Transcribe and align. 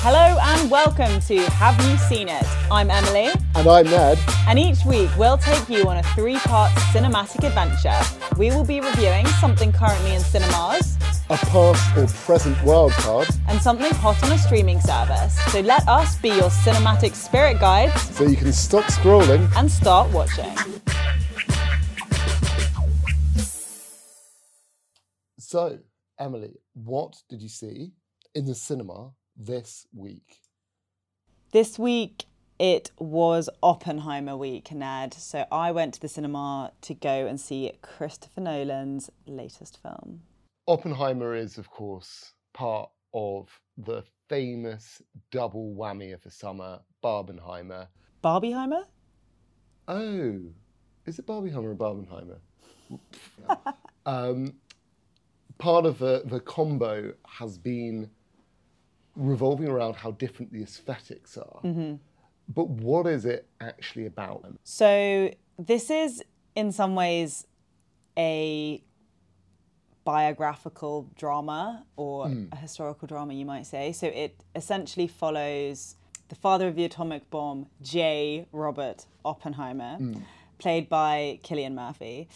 Hello 0.00 0.38
and 0.40 0.70
welcome 0.70 1.20
to 1.22 1.38
Have 1.50 1.74
You 1.88 1.96
Seen 1.96 2.28
It? 2.28 2.44
I'm 2.70 2.88
Emily, 2.90 3.30
And 3.56 3.66
I'm 3.66 3.84
Ned. 3.86 4.18
and 4.46 4.58
each 4.58 4.84
week 4.84 5.10
we'll 5.18 5.38
take 5.38 5.68
you 5.68 5.88
on 5.88 5.96
a 5.96 6.02
three 6.14 6.36
part 6.38 6.70
cinematic 6.92 7.44
adventure. 7.44 7.98
We 8.38 8.50
will 8.50 8.64
be 8.64 8.80
reviewing 8.80 9.26
something 9.40 9.72
currently 9.72 10.14
in 10.14 10.20
cinemas 10.20 10.96
A 11.30 11.36
past 11.36 11.96
or 11.96 12.06
present 12.24 12.56
wildcard, 12.58 13.36
and 13.48 13.60
something 13.60 13.92
hot 13.94 14.22
on 14.22 14.30
a 14.32 14.38
streaming 14.38 14.80
service. 14.80 15.36
So 15.52 15.60
let 15.60 15.86
us 15.88 16.16
be 16.18 16.28
your 16.28 16.50
cinematic 16.50 17.14
spirit 17.14 17.58
guides 17.58 18.00
so 18.16 18.24
you 18.24 18.36
can 18.36 18.52
stop 18.52 18.84
scrolling. 18.84 19.50
and 19.56 19.70
start 19.70 20.10
watching. 20.12 20.54
So, 25.38 25.78
Emily, 26.18 26.54
what 26.84 27.22
did 27.28 27.42
you 27.42 27.48
see 27.48 27.92
in 28.34 28.44
the 28.44 28.54
cinema 28.54 29.12
this 29.36 29.86
week? 29.92 30.40
This 31.52 31.78
week 31.78 32.26
it 32.58 32.90
was 32.98 33.48
Oppenheimer 33.62 34.36
week, 34.36 34.72
Ned. 34.72 35.14
So 35.14 35.46
I 35.50 35.70
went 35.70 35.94
to 35.94 36.00
the 36.00 36.08
cinema 36.08 36.72
to 36.82 36.94
go 36.94 37.26
and 37.26 37.40
see 37.40 37.72
Christopher 37.82 38.40
Nolan's 38.40 39.10
latest 39.26 39.80
film. 39.80 40.22
Oppenheimer 40.66 41.34
is, 41.34 41.56
of 41.56 41.70
course, 41.70 42.34
part 42.52 42.90
of 43.14 43.48
the 43.76 44.02
famous 44.28 45.00
double 45.30 45.74
whammy 45.74 46.12
of 46.12 46.20
the 46.22 46.30
summer, 46.30 46.80
Barbenheimer. 47.02 47.88
Barbieheimer? 48.22 48.84
Oh, 49.86 50.40
is 51.06 51.18
it 51.18 51.26
Barbieheimer 51.26 51.64
or 51.64 51.76
Barbenheimer? 51.76 52.38
um, 54.06 54.54
part 55.58 55.86
of 55.86 55.98
the, 55.98 56.22
the 56.24 56.40
combo 56.40 57.12
has 57.26 57.58
been 57.58 58.10
revolving 59.16 59.68
around 59.68 59.96
how 59.96 60.12
different 60.12 60.52
the 60.52 60.62
aesthetics 60.62 61.36
are. 61.36 61.60
Mm-hmm. 61.64 61.96
But 62.48 62.68
what 62.68 63.06
is 63.06 63.26
it 63.26 63.46
actually 63.60 64.06
about? 64.06 64.46
So 64.64 65.32
this 65.58 65.90
is 65.90 66.24
in 66.54 66.72
some 66.72 66.94
ways 66.94 67.46
a 68.16 68.82
biographical 70.04 71.10
drama 71.16 71.84
or 71.96 72.28
hmm. 72.28 72.46
a 72.50 72.56
historical 72.56 73.06
drama, 73.06 73.34
you 73.34 73.44
might 73.44 73.66
say. 73.66 73.92
So 73.92 74.06
it 74.06 74.42
essentially 74.54 75.06
follows 75.06 75.96
the 76.28 76.34
father 76.34 76.66
of 76.66 76.76
the 76.76 76.84
atomic 76.84 77.28
bomb, 77.28 77.66
J. 77.82 78.46
Robert 78.50 79.04
Oppenheimer, 79.24 79.96
hmm. 79.96 80.14
played 80.58 80.88
by 80.88 81.40
Cillian 81.44 81.74
Murphy. 81.74 82.28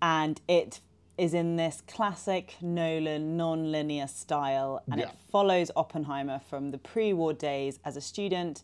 And 0.00 0.40
it 0.46 0.80
is 1.18 1.34
in 1.34 1.56
this 1.56 1.82
classic 1.86 2.56
Nolan 2.60 3.36
non-linear 3.36 4.06
style 4.06 4.82
and 4.90 5.00
Yeah. 5.00 5.08
it 5.08 5.16
follows 5.30 5.70
Oppenheimer 5.76 6.38
from 6.38 6.70
the 6.70 6.78
pre-war 6.78 7.32
days 7.32 7.78
as 7.84 7.96
a 7.96 8.00
student 8.00 8.62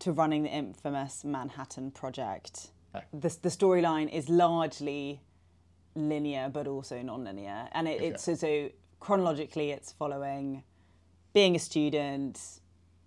to 0.00 0.12
running 0.12 0.42
the 0.42 0.50
infamous 0.50 1.24
Manhattan 1.24 1.90
Project. 1.90 2.70
The, 3.12 3.36
the 3.42 3.48
storyline 3.48 4.12
is 4.12 4.28
largely 4.28 5.20
linear 5.94 6.48
but 6.52 6.66
also 6.66 7.00
non-linear 7.02 7.68
and 7.72 7.88
it, 7.88 8.02
it's 8.02 8.24
so, 8.24 8.34
so 8.34 8.70
chronologically 9.00 9.70
it's 9.70 9.92
following 9.92 10.64
being 11.32 11.54
a 11.54 11.58
student 11.58 12.60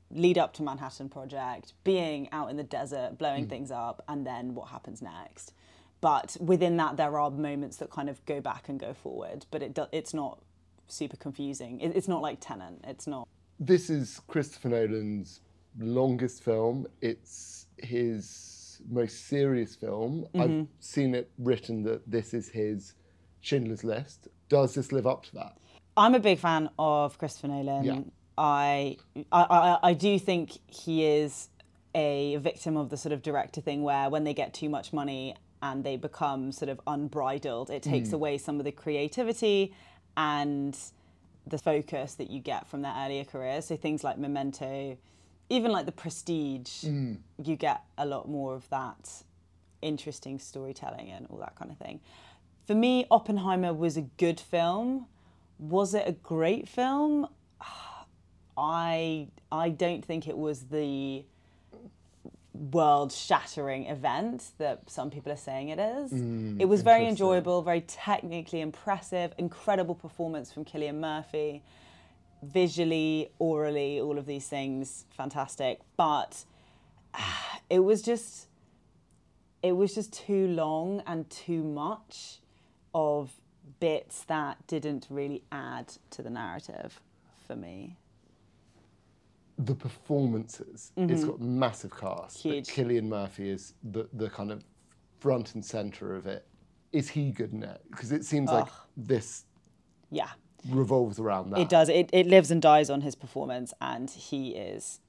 lead 0.10 0.38
up 0.38 0.54
to 0.54 0.64
manhattan 0.64 1.10
project 1.10 1.74
being 1.84 2.30
out 2.32 2.50
in 2.50 2.56
the 2.56 2.64
desert 2.64 3.18
blowing 3.18 3.44
hmm. 3.44 3.50
things 3.50 3.72
up 3.72 4.04
and 4.08 4.26
then 4.26 4.56
what 4.56 4.70
happens 4.70 5.02
next 5.02 5.54
but 6.02 6.38
within 6.40 6.78
that 6.78 6.98
there 6.98 7.20
are 7.20 7.32
moments 7.32 7.78
that 7.78 7.90
kind 7.90 8.10
of 8.10 8.24
go 8.26 8.40
back 8.40 8.70
and 8.70 8.80
go 8.80 8.94
forward 8.94 9.46
but 9.52 9.62
it 9.62 9.74
do, 9.74 9.86
it's 9.92 10.14
not 10.14 10.40
super 10.88 11.18
confusing 11.18 11.80
it, 11.82 11.96
it's 11.96 12.08
not 12.08 12.22
like 12.22 12.38
Tenet 12.40 12.76
it's 12.84 13.08
not 13.08 13.28
This 13.60 13.90
is 13.90 14.22
Christopher 14.28 14.70
Nolan's 14.70 15.42
longest 15.80 16.44
film. 16.44 16.88
It's 17.02 17.68
his 17.78 18.82
most 18.90 19.28
serious 19.28 19.76
film. 19.76 20.28
I've 20.36 20.50
mm-hmm. 20.50 20.64
seen 20.80 21.16
it 21.16 21.30
written 21.38 21.84
that 21.84 22.10
this 22.10 22.34
is 22.34 22.50
his 22.50 22.94
Schindler's 23.42 23.84
List. 23.84 24.28
Does 24.50 24.76
this 24.76 24.92
live 24.92 25.08
up 25.08 25.24
to 25.26 25.36
that? 25.36 25.58
I'm 25.96 26.14
a 26.14 26.20
big 26.20 26.40
fan 26.40 26.70
of 26.78 27.18
Christopher 27.18 27.48
Nolan. 27.48 27.84
Yeah. 27.84 28.00
I, 28.38 28.98
I, 29.32 29.80
I 29.82 29.94
do 29.94 30.20
think 30.20 30.52
he 30.68 31.06
is 31.06 31.50
a 31.96 32.36
victim 32.38 32.78
of 32.78 32.90
the 32.90 32.98
sort 32.98 33.14
of 33.14 33.24
director 33.24 33.62
thing 33.62 33.82
where 33.82 34.10
when 34.10 34.24
they 34.24 34.34
get 34.36 34.54
too 34.54 34.70
much 34.70 34.94
money 34.94 35.36
and 35.62 35.84
they 35.84 35.98
become 35.98 36.52
sort 36.52 36.70
of 36.70 36.80
unbridled, 36.88 37.70
it 37.70 37.82
takes 37.84 38.10
hmm. 38.10 38.16
away 38.16 38.38
some 38.38 38.60
of 38.60 38.66
the 38.66 38.72
creativity 38.72 39.74
and 40.16 40.78
the 41.46 41.58
focus 41.58 42.16
that 42.16 42.30
you 42.30 42.40
get 42.40 42.68
from 42.68 42.82
their 42.82 42.94
earlier 42.98 43.24
careers. 43.24 43.66
So 43.66 43.78
things 43.78 44.04
like 44.04 44.18
Memento, 44.18 44.98
even 45.50 45.72
like 45.72 45.86
The 45.86 45.92
Prestige, 45.92 46.82
hmm. 46.82 47.14
you 47.42 47.56
get 47.56 47.82
a 47.98 48.06
lot 48.06 48.30
more 48.30 48.56
of 48.56 48.70
that 48.70 49.24
interesting 49.82 50.40
storytelling 50.40 51.10
and 51.12 51.28
all 51.30 51.38
that 51.40 51.56
kind 51.56 51.72
of 51.72 51.78
thing. 51.78 52.00
For 52.66 52.76
me, 52.76 53.06
Oppenheimer 53.10 53.74
was 53.74 53.96
a 53.98 54.02
good 54.02 54.40
film. 54.40 55.08
Was 55.60 55.94
it 55.94 56.04
a 56.08 56.12
great 56.12 56.68
film? 56.68 57.28
I 58.58 59.28
I 59.52 59.70
don't 59.70 60.04
think 60.04 60.28
it 60.28 60.38
was 60.38 60.64
the 60.66 61.24
world 62.72 63.12
shattering 63.12 63.86
event 63.86 64.52
that 64.58 64.90
some 64.90 65.10
people 65.10 65.32
are 65.32 65.38
saying 65.38 65.70
it 65.70 65.80
is. 65.80 66.12
Mm, 66.12 66.60
it 66.60 66.66
was 66.66 66.82
very 66.82 67.08
enjoyable, 67.08 67.62
very 67.62 67.82
technically 67.82 68.62
impressive, 68.62 69.34
incredible 69.38 69.96
performance 69.96 70.52
from 70.52 70.66
Cillian 70.66 71.00
Murphy. 71.00 71.64
Visually, 72.44 73.32
aurally, 73.42 74.00
all 74.00 74.18
of 74.18 74.26
these 74.26 74.48
things, 74.48 75.06
fantastic. 75.10 75.80
But 75.96 76.46
it 77.70 77.80
was 77.80 78.02
just 78.02 78.48
it 79.64 79.72
was 79.72 79.96
just 79.96 80.14
too 80.14 80.48
long 80.48 81.02
and 81.08 81.30
too 81.30 81.64
much 81.64 82.40
of 82.94 83.32
bits 83.80 84.24
that 84.26 84.66
didn't 84.68 85.08
really 85.10 85.44
add 85.52 85.94
to 86.12 86.22
the 86.22 86.30
narrative 86.30 87.02
for 87.46 87.56
me. 87.56 87.98
The 89.58 89.76
performances. 89.76 90.92
It's 90.96 91.22
mm-hmm. 91.22 91.30
got 91.30 91.42
massive 91.42 91.92
cast. 91.96 92.44
but 92.44 92.52
Huge. 92.54 92.68
Cillian 92.68 93.06
Murphy 93.06 93.50
is 93.50 93.74
the, 93.84 94.08
the 94.14 94.30
kind 94.30 94.52
of 94.52 94.64
front 95.20 95.56
and 95.56 95.66
center 95.66 96.16
of 96.16 96.28
it. 96.28 96.46
Is 96.92 97.10
he 97.10 97.32
good 97.32 97.54
in 97.54 97.64
it? 97.64 97.82
Because 97.92 98.12
it 98.12 98.24
seems 98.24 98.50
like 98.50 98.68
this 98.96 99.46
Yeah, 100.10 100.30
revolves 100.70 101.20
around 101.20 101.50
that. 101.52 101.60
it 101.60 101.70
does. 101.70 101.90
It, 101.90 102.10
it 102.14 102.28
lives 102.28 102.52
and 102.52 102.62
dies 102.62 102.90
on 102.90 103.02
his 103.02 103.16
performance, 103.16 103.74
and 103.82 104.10
he 104.10 104.52
is 104.52 105.00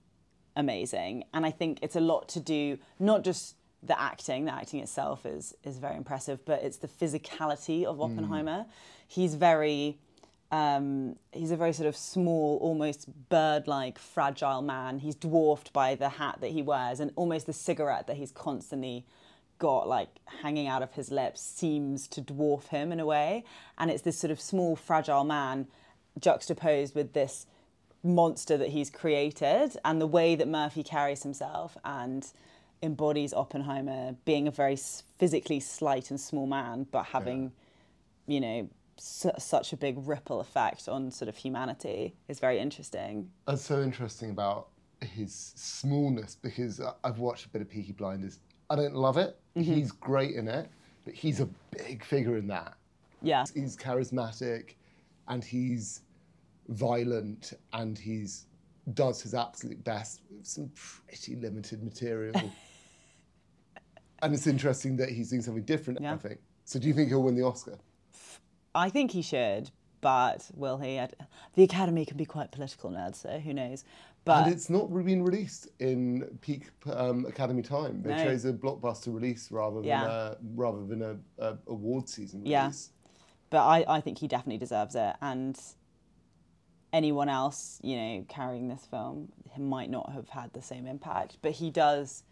amazing. 0.56 1.25
And 1.32 1.47
I 1.47 1.50
think 1.50 1.78
it's 1.82 1.97
a 1.97 2.00
lot 2.00 2.28
to 2.31 2.41
do, 2.41 2.78
not 2.98 3.22
just 3.22 3.54
the 3.82 3.98
acting, 4.00 4.47
the 4.47 4.54
acting 4.54 4.81
itself 4.81 5.25
is, 5.25 5.54
is 5.62 5.78
very 5.78 5.97
impressive, 5.97 6.44
but 6.44 6.62
it's 6.62 6.78
the 6.78 6.88
physicality 6.88 7.84
of 7.84 7.98
mm. 7.98 8.04
Oppenheimer. 8.04 8.66
He's 9.06 9.34
very. 9.34 9.98
Um, 10.50 11.16
he's 11.32 11.50
a 11.50 11.56
very 11.56 11.72
sort 11.75 11.88
of 11.88 11.97
small, 11.97 12.59
almost 12.62 13.06
bird-like, 13.28 13.98
fragile 13.98 14.62
man. 14.62 15.00
He's 15.00 15.14
dwarfed 15.14 15.72
by 15.72 15.94
the 15.94 16.09
hat 16.09 16.38
that 16.41 16.53
he 16.53 16.62
wears, 16.62 17.00
and 17.00 17.10
almost 17.16 17.47
the 17.47 17.53
cigarette 17.53 18.06
that 18.06 18.16
he's 18.16 18.32
constantly 18.32 19.04
got 19.58 19.88
like 19.88 20.08
hanging 20.42 20.69
out 20.69 20.82
of 20.82 20.92
his 20.92 21.10
lips 21.10 21.41
seems 21.42 22.06
to 22.08 22.22
dwarf 22.22 22.69
him 22.69 22.92
in 22.92 23.00
a 23.00 23.04
way. 23.04 23.44
And 23.76 23.91
it's 23.91 24.03
this 24.03 24.19
sort 24.19 24.31
of 24.31 24.41
small, 24.41 24.76
fragile 24.76 25.25
man 25.25 25.66
juxtaposed 26.19 26.94
with 26.94 27.12
this 27.12 27.47
monster 28.03 28.56
that 28.56 28.69
he's 28.69 28.88
created, 28.88 29.76
and 29.84 30.00
the 30.00 30.06
way 30.06 30.34
that 30.34 30.48
Murphy 30.48 30.82
carries 30.82 31.25
himself 31.25 31.76
and 31.84 32.26
embodies 32.81 33.34
Oppenheimer 33.34 34.14
being 34.25 34.47
a 34.47 34.53
very 34.53 34.78
physically 35.19 35.58
slight 35.58 36.10
and 36.10 36.20
small 36.20 36.47
man, 36.47 36.87
but 36.91 37.06
having, 37.06 37.53
you 38.26 38.41
know, 38.41 38.69
su- 39.00 39.31
such 39.38 39.72
a 39.72 39.76
big 39.76 39.97
ripple 40.06 40.41
effect 40.41 40.88
on 40.88 41.11
sort 41.11 41.28
of 41.28 41.37
humanity 41.37 42.14
is 42.28 42.40
very 42.40 42.58
interesting. 42.58 43.31
That's 43.46 43.62
so 43.62 43.82
interesting 43.82 44.31
about 44.31 44.69
his 45.00 45.52
smallness 45.56 46.37
because 46.40 46.81
I've 47.05 47.19
watched 47.19 47.46
a 47.46 47.49
bit 47.49 47.62
of 47.62 47.69
Peaky 47.69 47.93
Blinders. 47.93 48.40
I 48.70 48.76
don't 48.76 48.94
love 48.94 49.17
it. 49.17 49.38
Mm-hmm. 49.56 49.72
He's 49.72 49.93
great 49.93 50.34
in 50.34 50.49
it, 50.49 50.69
but 51.05 51.14
he's 51.14 51.40
a 51.40 51.49
big 51.76 52.05
figure 52.05 52.37
in 52.37 52.46
that. 52.49 52.75
Yeah. 53.22 53.44
He's 53.55 53.76
charismatic, 53.76 54.75
and 55.28 55.43
he's 55.43 56.02
violent, 56.69 57.55
and 57.72 57.99
he's 57.99 58.46
does 58.94 59.20
his 59.20 59.34
absolute 59.34 59.82
best 59.84 60.22
with 60.31 60.46
some 60.46 60.70
pretty 60.75 61.37
limited 61.37 61.82
material. 61.82 62.34
and 64.22 64.34
it's 64.34 64.46
interesting 64.46 64.96
that 64.96 65.11
he's 65.11 65.31
doing 65.31 65.43
something 65.43 65.64
different. 65.64 66.05
I 66.05 66.17
think. 66.17 66.40
So, 66.64 66.78
do 66.78 66.88
you 66.88 66.94
think 66.94 67.08
he'll 67.08 67.22
win 67.22 67.34
the 67.34 67.44
Oscar? 67.44 67.78
I 68.78 68.90
think 68.90 69.10
he 69.10 69.22
should, 69.22 69.70
but 70.00 70.48
will 70.54 70.78
he? 70.78 70.98
I- 70.98 71.10
The 71.54 71.64
Academy 71.64 72.04
can 72.06 72.16
be 72.16 72.25
quite 72.25 72.52
political, 72.52 72.90
Ned, 72.90 73.16
so 73.16 73.38
who 73.38 73.52
knows? 73.52 73.84
But 74.25 74.44
and 74.44 74.52
it's 74.54 74.69
not 74.69 74.92
been 74.92 75.22
released 75.25 75.69
in 75.78 76.38
peak 76.42 76.69
um, 76.92 77.25
Academy 77.26 77.62
time. 77.62 78.02
They 78.02 78.10
No. 78.14 78.25
chose 78.25 78.44
a 78.44 78.52
blockbuster 78.52 79.12
release 79.14 79.50
rather 79.50 79.76
than 79.76 79.84
Yeah. 79.86 80.06
a, 80.32 80.36
rather 80.54 80.84
than 80.84 81.02
a, 81.02 81.16
a 81.38 81.58
award 81.66 82.08
season 82.08 82.40
release. 82.40 82.50
Yeah. 82.50 82.70
but 83.50 83.64
I, 83.66 83.84
I 83.96 84.00
think 84.02 84.19
he 84.19 84.28
definitely 84.28 84.58
deserves 84.58 84.94
it. 84.94 85.14
And 85.22 85.58
anyone 86.92 87.28
else, 87.28 87.81
you 87.82 87.96
know, 87.96 88.24
carrying 88.28 88.69
this 88.69 88.84
film, 88.86 89.32
might 89.56 89.90
not 89.90 90.12
have 90.12 90.28
had 90.28 90.52
the 90.52 90.62
same 90.62 90.86
impact. 90.86 91.38
But 91.42 91.52
he 91.52 91.70
does. 91.70 92.22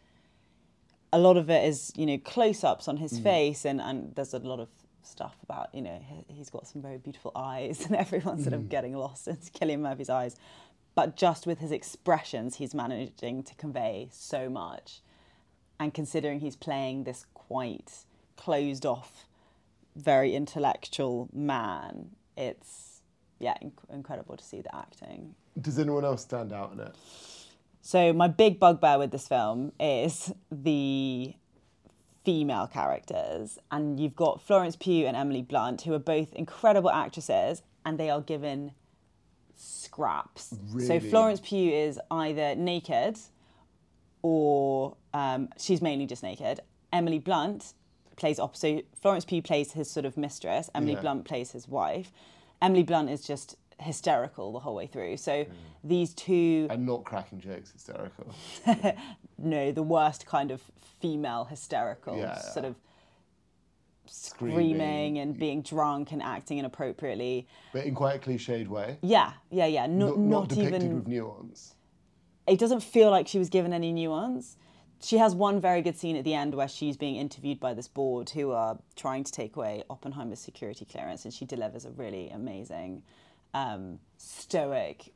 A 1.12 1.18
lot 1.18 1.36
of 1.36 1.48
it 1.50 1.64
is, 1.64 1.92
you 1.96 2.04
know, 2.06 2.18
close-ups 2.18 2.88
on 2.88 2.98
his 2.98 3.18
face, 3.18 3.64
and 3.64 3.80
and 3.80 4.14
there's 4.14 4.34
a 4.34 4.38
lot 4.38 4.60
of 4.60 4.68
stuff 5.06 5.36
about, 5.42 5.74
you 5.74 5.82
know, 5.82 6.00
he- 6.06 6.34
he's 6.34 6.50
got 6.50 6.66
some 6.66 6.82
very 6.82 6.98
beautiful 6.98 7.32
eyes, 7.34 7.84
and 7.86 7.96
everyone's 7.96 8.42
sort 8.42 8.54
of 8.54 8.62
mm. 8.62 8.68
getting 8.68 8.94
lost 8.94 9.28
in 9.28 9.36
Cillian 9.36 9.80
Murphy's 9.80 10.10
eyes. 10.10 10.36
But 10.94 11.16
just 11.16 11.46
with 11.46 11.58
his 11.58 11.72
expressions, 11.72 12.56
he's 12.56 12.74
managing 12.74 13.42
to 13.42 13.54
convey 13.56 14.08
so 14.10 14.48
much. 14.48 15.00
And 15.78 15.92
considering 15.92 16.40
he's 16.40 16.56
playing 16.56 17.04
this 17.04 17.26
quite 17.34 17.92
closed 18.36 18.86
off, 18.86 19.26
very 19.94 20.34
intellectual 20.34 21.28
man, 21.32 22.10
it's 22.36 23.02
yeah, 23.38 23.54
inc- 23.62 23.72
incredible 23.92 24.36
to 24.36 24.44
see 24.44 24.62
the 24.62 24.74
acting. 24.74 25.34
Does 25.60 25.78
anyone 25.78 26.04
else 26.04 26.22
stand 26.22 26.52
out 26.52 26.72
in 26.72 26.80
it? 26.80 26.94
So 27.82 28.12
my 28.12 28.28
big 28.28 28.58
bugbear 28.58 28.98
with 28.98 29.10
this 29.10 29.28
film 29.28 29.72
is 29.78 30.32
the 30.50 31.34
female 32.26 32.66
characters, 32.66 33.56
and 33.70 34.00
you've 34.00 34.16
got 34.16 34.42
Florence 34.42 34.74
Pugh 34.76 35.06
and 35.06 35.16
Emily 35.16 35.42
Blunt, 35.42 35.82
who 35.82 35.94
are 35.94 35.98
both 36.00 36.34
incredible 36.34 36.90
actresses, 36.90 37.62
and 37.84 37.98
they 37.98 38.10
are 38.10 38.20
given 38.20 38.72
scraps. 39.54 40.54
So 40.86 40.98
Florence 41.00 41.40
Pugh 41.42 41.72
is 41.72 42.00
either 42.10 42.56
naked, 42.56 43.16
or 44.22 44.96
um, 45.14 45.48
she's 45.56 45.80
mainly 45.80 46.04
just 46.06 46.22
naked. 46.24 46.60
Emily 46.92 47.20
Blunt 47.20 47.74
plays 48.16 48.38
opposite. 48.40 48.86
Florence 49.00 49.24
Pugh 49.24 49.40
plays 49.42 49.72
his 49.72 49.88
sort 49.90 50.04
of 50.04 50.16
mistress. 50.16 50.68
Emily 50.74 50.94
Yeah. 50.94 51.00
Blunt 51.02 51.24
plays 51.24 51.52
his 51.52 51.68
wife. 51.68 52.12
Emily 52.60 52.82
Blunt 52.82 53.08
is 53.08 53.22
just 53.26 53.56
hysterical 53.78 54.52
the 54.52 54.58
whole 54.60 54.74
way 54.74 54.86
through. 54.86 55.16
So 55.18 55.44
Mm. 55.44 55.50
these 55.84 56.14
two 56.14 56.66
And 56.70 56.86
not 56.86 57.04
cracking 57.04 57.40
jokes, 57.40 57.70
hysterical. 57.70 58.34
no, 59.38 59.72
the 59.72 59.82
worst 59.82 60.26
kind 60.26 60.50
of 60.50 60.62
female 61.00 61.44
hysterical, 61.44 62.16
Yeah, 62.18 62.38
sort 62.38 62.64
yeah. 62.64 62.70
of 62.70 62.76
screaming 64.06 65.18
and 65.18 65.38
being 65.38 65.62
drunk 65.62 66.12
and 66.12 66.22
acting 66.22 66.58
inappropriately. 66.58 67.46
But 67.72 67.84
in 67.84 67.94
quite 67.94 68.16
a 68.16 68.18
cliched 68.30 68.68
way. 68.68 68.98
Yeah, 69.02 69.32
yeah, 69.50 69.66
yeah. 69.66 69.86
Not, 69.86 70.16
Not, 70.16 70.18
not 70.18 70.28
not, 70.40 70.48
depicted 70.48 70.82
even. 70.84 70.94
with 70.96 71.08
nuance. 71.08 71.74
It 72.46 72.58
doesn't 72.58 72.82
feel 72.82 73.10
like 73.10 73.26
she 73.26 73.38
was 73.38 73.48
given 73.48 73.72
any 73.72 73.92
nuance. 73.92 74.56
She 75.02 75.18
has 75.18 75.34
one 75.34 75.60
very 75.60 75.82
good 75.82 75.98
scene 75.98 76.16
at 76.16 76.24
the 76.24 76.34
end 76.34 76.54
where 76.54 76.68
she's 76.68 76.96
being 76.96 77.16
interviewed 77.16 77.60
by 77.60 77.74
this 77.74 77.88
board 77.88 78.30
who 78.30 78.52
are 78.52 78.78
trying 78.94 79.24
to 79.24 79.32
take 79.32 79.56
away 79.56 79.82
Oppenheimer's 79.90 80.38
security 80.38 80.84
clearance, 80.84 81.24
and 81.24 81.34
she 81.34 81.44
delivers 81.44 81.84
a 81.84 81.90
really 81.90 82.30
amazing, 82.30 83.02
um, 83.52 83.98
stoic 84.16 85.12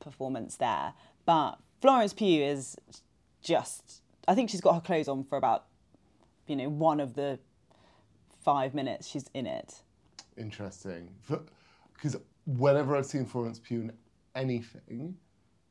performance 0.00 0.56
there. 0.56 0.92
But 1.24 1.58
Florence 1.80 2.12
Pugh 2.12 2.42
is 2.42 2.76
just, 3.42 4.02
I 4.26 4.34
think 4.34 4.50
she's 4.50 4.60
got 4.60 4.74
her 4.74 4.80
clothes 4.80 5.08
on 5.08 5.24
for 5.24 5.36
about, 5.36 5.66
you 6.46 6.56
know, 6.56 6.68
one 6.68 7.00
of 7.00 7.14
the 7.14 7.38
five 8.42 8.74
minutes 8.74 9.06
she's 9.06 9.26
in 9.34 9.46
it. 9.46 9.82
Interesting. 10.36 11.10
Because 11.94 12.16
whenever 12.46 12.96
I've 12.96 13.06
seen 13.06 13.26
Florence 13.26 13.58
Pugh 13.58 13.80
in 13.82 13.92
anything, 14.34 15.16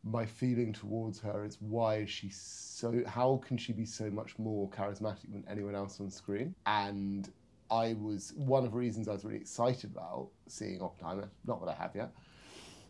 my 0.04 0.26
feeling 0.26 0.72
towards 0.72 1.20
her 1.20 1.44
is 1.44 1.58
why 1.60 1.98
is 1.98 2.10
she 2.10 2.30
so, 2.30 3.02
how 3.08 3.42
can 3.46 3.58
she 3.58 3.74
be 3.74 3.86
so 3.86 4.10
much 4.12 4.38
more 4.38 4.70
charismatic 4.70 5.32
than 5.32 5.44
anyone 5.50 5.74
else 5.74 6.00
on 6.00 6.12
screen? 6.12 6.54
And 6.68 7.32
I 7.72 7.96
was, 8.00 8.34
one 8.36 8.64
of 8.64 8.72
the 8.72 8.78
reasons 8.78 9.08
I 9.08 9.14
was 9.14 9.26
really 9.26 9.38
excited 9.38 9.90
about 9.92 10.30
seeing 10.48 10.82
Oppenheimer, 10.82 11.30
not 11.48 11.66
that 11.66 11.72
I 11.72 11.82
have 11.82 11.96
yet, 11.96 12.12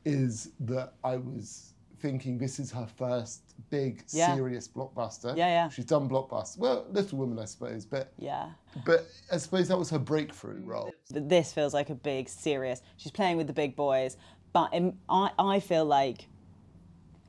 is 0.03 0.51
that 0.59 0.93
I 1.05 1.15
was 1.15 1.74
thinking 1.99 2.37
this 2.37 2.59
is 2.59 2.71
her 2.71 2.87
first 2.97 3.41
big, 3.69 4.03
Yeah. 4.11 4.35
serious 4.35 4.67
blockbuster. 4.67 5.35
Yeah, 5.35 5.47
yeah. 5.47 5.69
She's 5.69 5.85
done 5.85 6.07
blockbusters. 6.09 6.57
Well, 6.57 6.85
Little 6.91 7.17
Woman, 7.19 7.39
I 7.39 7.45
suppose, 7.45 7.85
but 7.85 8.11
Yeah. 8.17 8.51
but 8.85 9.07
I 9.31 9.37
suppose 9.37 9.67
that 9.69 9.77
was 9.77 9.89
her 9.89 9.99
breakthrough 9.99 10.61
role. 10.63 10.91
This 11.09 11.53
feels 11.53 11.73
like 11.73 11.89
a 11.89 11.95
big, 11.95 12.29
serious. 12.29 12.81
She's 12.97 13.11
playing 13.11 13.37
with 13.37 13.47
the 13.47 13.53
big 13.53 13.75
boys, 13.75 14.17
but 14.53 14.73
in, 14.73 14.97
I, 15.09 15.31
I 15.39 15.59
feel 15.59 15.85
like, 15.85 16.27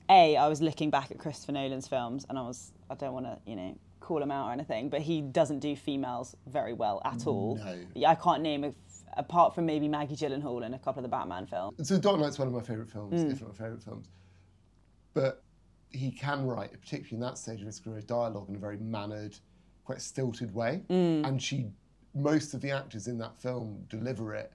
a, 0.08 0.36
I 0.36 0.46
was 0.48 0.60
looking 0.62 0.90
back 0.90 1.10
at 1.10 1.18
Christopher 1.18 1.52
Nolan's 1.52 1.88
films, 1.88 2.26
and 2.28 2.38
I 2.38 2.42
was, 2.42 2.72
I 2.88 2.94
don't 2.94 3.12
want 3.12 3.26
to, 3.26 3.38
you 3.44 3.56
know, 3.56 3.76
call 4.00 4.22
him 4.22 4.30
out 4.30 4.48
or 4.48 4.52
anything, 4.52 4.88
but 4.88 5.00
he 5.00 5.20
doesn't 5.20 5.58
do 5.58 5.74
females 5.74 6.36
very 6.46 6.72
well 6.72 7.02
at 7.04 7.26
all. 7.26 7.56
No. 7.56 8.06
I 8.08 8.14
can't 8.14 8.40
name 8.42 8.62
a, 8.62 8.72
apart 9.16 9.52
from 9.54 9.66
maybe 9.66 9.88
Maggie 9.88 10.14
Gyllenhaal 10.14 10.64
in 10.64 10.74
a 10.74 10.78
couple 10.78 11.00
of 11.00 11.02
the 11.02 11.08
Batman 11.08 11.46
films. 11.46 11.88
So 11.88 11.98
Dark 11.98 12.20
Knight's 12.20 12.38
one 12.38 12.46
of 12.46 12.54
my 12.54 12.60
favourite 12.60 12.88
films, 12.90 13.20
Mm. 13.24 13.32
if 13.32 13.40
not 13.40 13.48
my 13.50 13.54
favourite 13.56 13.82
films. 13.82 14.06
But 15.16 15.42
he 15.88 16.10
can 16.10 16.46
write, 16.46 16.78
particularly 16.78 17.14
in 17.14 17.20
that 17.20 17.38
stage 17.38 17.60
of 17.62 17.66
his 17.66 17.80
career, 17.80 18.02
dialogue 18.02 18.50
in 18.50 18.54
a 18.54 18.58
very 18.58 18.76
mannered, 18.76 19.34
quite 19.86 20.02
stilted 20.02 20.54
way. 20.54 20.82
Mm. 20.90 21.26
And 21.26 21.42
she, 21.42 21.70
most 22.14 22.52
of 22.52 22.60
the 22.60 22.70
actors 22.70 23.06
in 23.06 23.16
that 23.16 23.40
film 23.40 23.82
deliver 23.88 24.34
it. 24.34 24.52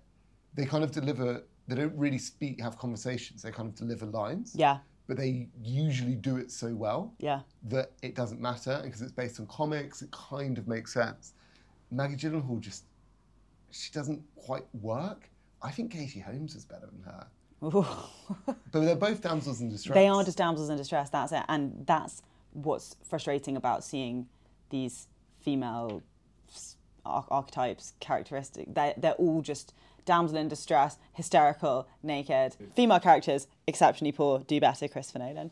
They 0.54 0.66
kind 0.66 0.84
of 0.84 0.92
deliver. 0.92 1.42
They 1.68 1.74
don't 1.74 1.98
really 1.98 2.20
speak, 2.20 2.62
have 2.62 2.78
conversations. 2.78 3.42
They 3.42 3.50
kind 3.50 3.70
of 3.70 3.76
deliver 3.76 4.06
lines. 4.06 4.54
Yeah, 4.54 4.78
But 5.08 5.18
they 5.18 5.48
usually 5.64 6.14
do 6.14 6.38
it 6.38 6.52
so 6.52 6.76
well 6.76 7.12
yeah. 7.18 7.40
that 7.70 7.94
it 8.04 8.14
doesn't 8.14 8.40
matter 8.40 8.82
because 8.84 9.02
it's 9.02 9.12
based 9.12 9.40
on 9.40 9.48
comics. 9.48 10.04
It 10.04 10.12
kind 10.12 10.60
of 10.60 10.68
makes 10.68 10.94
sense. 10.94 11.34
Maggie 11.90 12.18
Gyllenhaal 12.18 12.60
just, 12.60 12.84
she 13.72 13.92
doesn't 13.92 14.22
quite 14.36 14.66
work. 14.80 15.28
I 15.64 15.72
think 15.72 15.92
Katie 15.92 16.20
Holmes 16.20 16.54
is 16.54 16.66
better 16.66 16.86
than 16.86 17.02
her. 17.04 17.26
But 18.72 18.86
they're 18.86 18.96
both 18.96 19.22
damsels 19.22 19.60
in 19.60 19.70
distress. 19.70 19.94
They 19.94 20.08
are 20.08 20.24
just 20.24 20.38
damsels 20.38 20.70
in 20.70 20.78
distress. 20.78 21.10
That's 21.10 21.34
it, 21.34 21.44
and 21.50 21.84
that's 21.86 22.22
what's 22.54 22.96
frustrating 23.04 23.58
about 23.58 23.84
seeing 23.84 24.28
these 24.70 25.08
female 25.42 26.02
archetypes, 27.06 27.94
characteristic. 28.00 28.74
They're, 28.74 28.94
they're 28.96 29.14
all 29.14 29.42
just 29.42 29.74
damsel 30.06 30.38
in 30.38 30.48
distress, 30.48 30.98
hysterical, 31.14 31.88
naked. 32.04 32.56
Female 32.76 33.00
characters 33.00 33.48
exceptionally 33.68 34.12
poor. 34.12 34.40
Do 34.40 34.60
better, 34.60 34.88
Christopher 34.88 35.20
Nolan. 35.20 35.52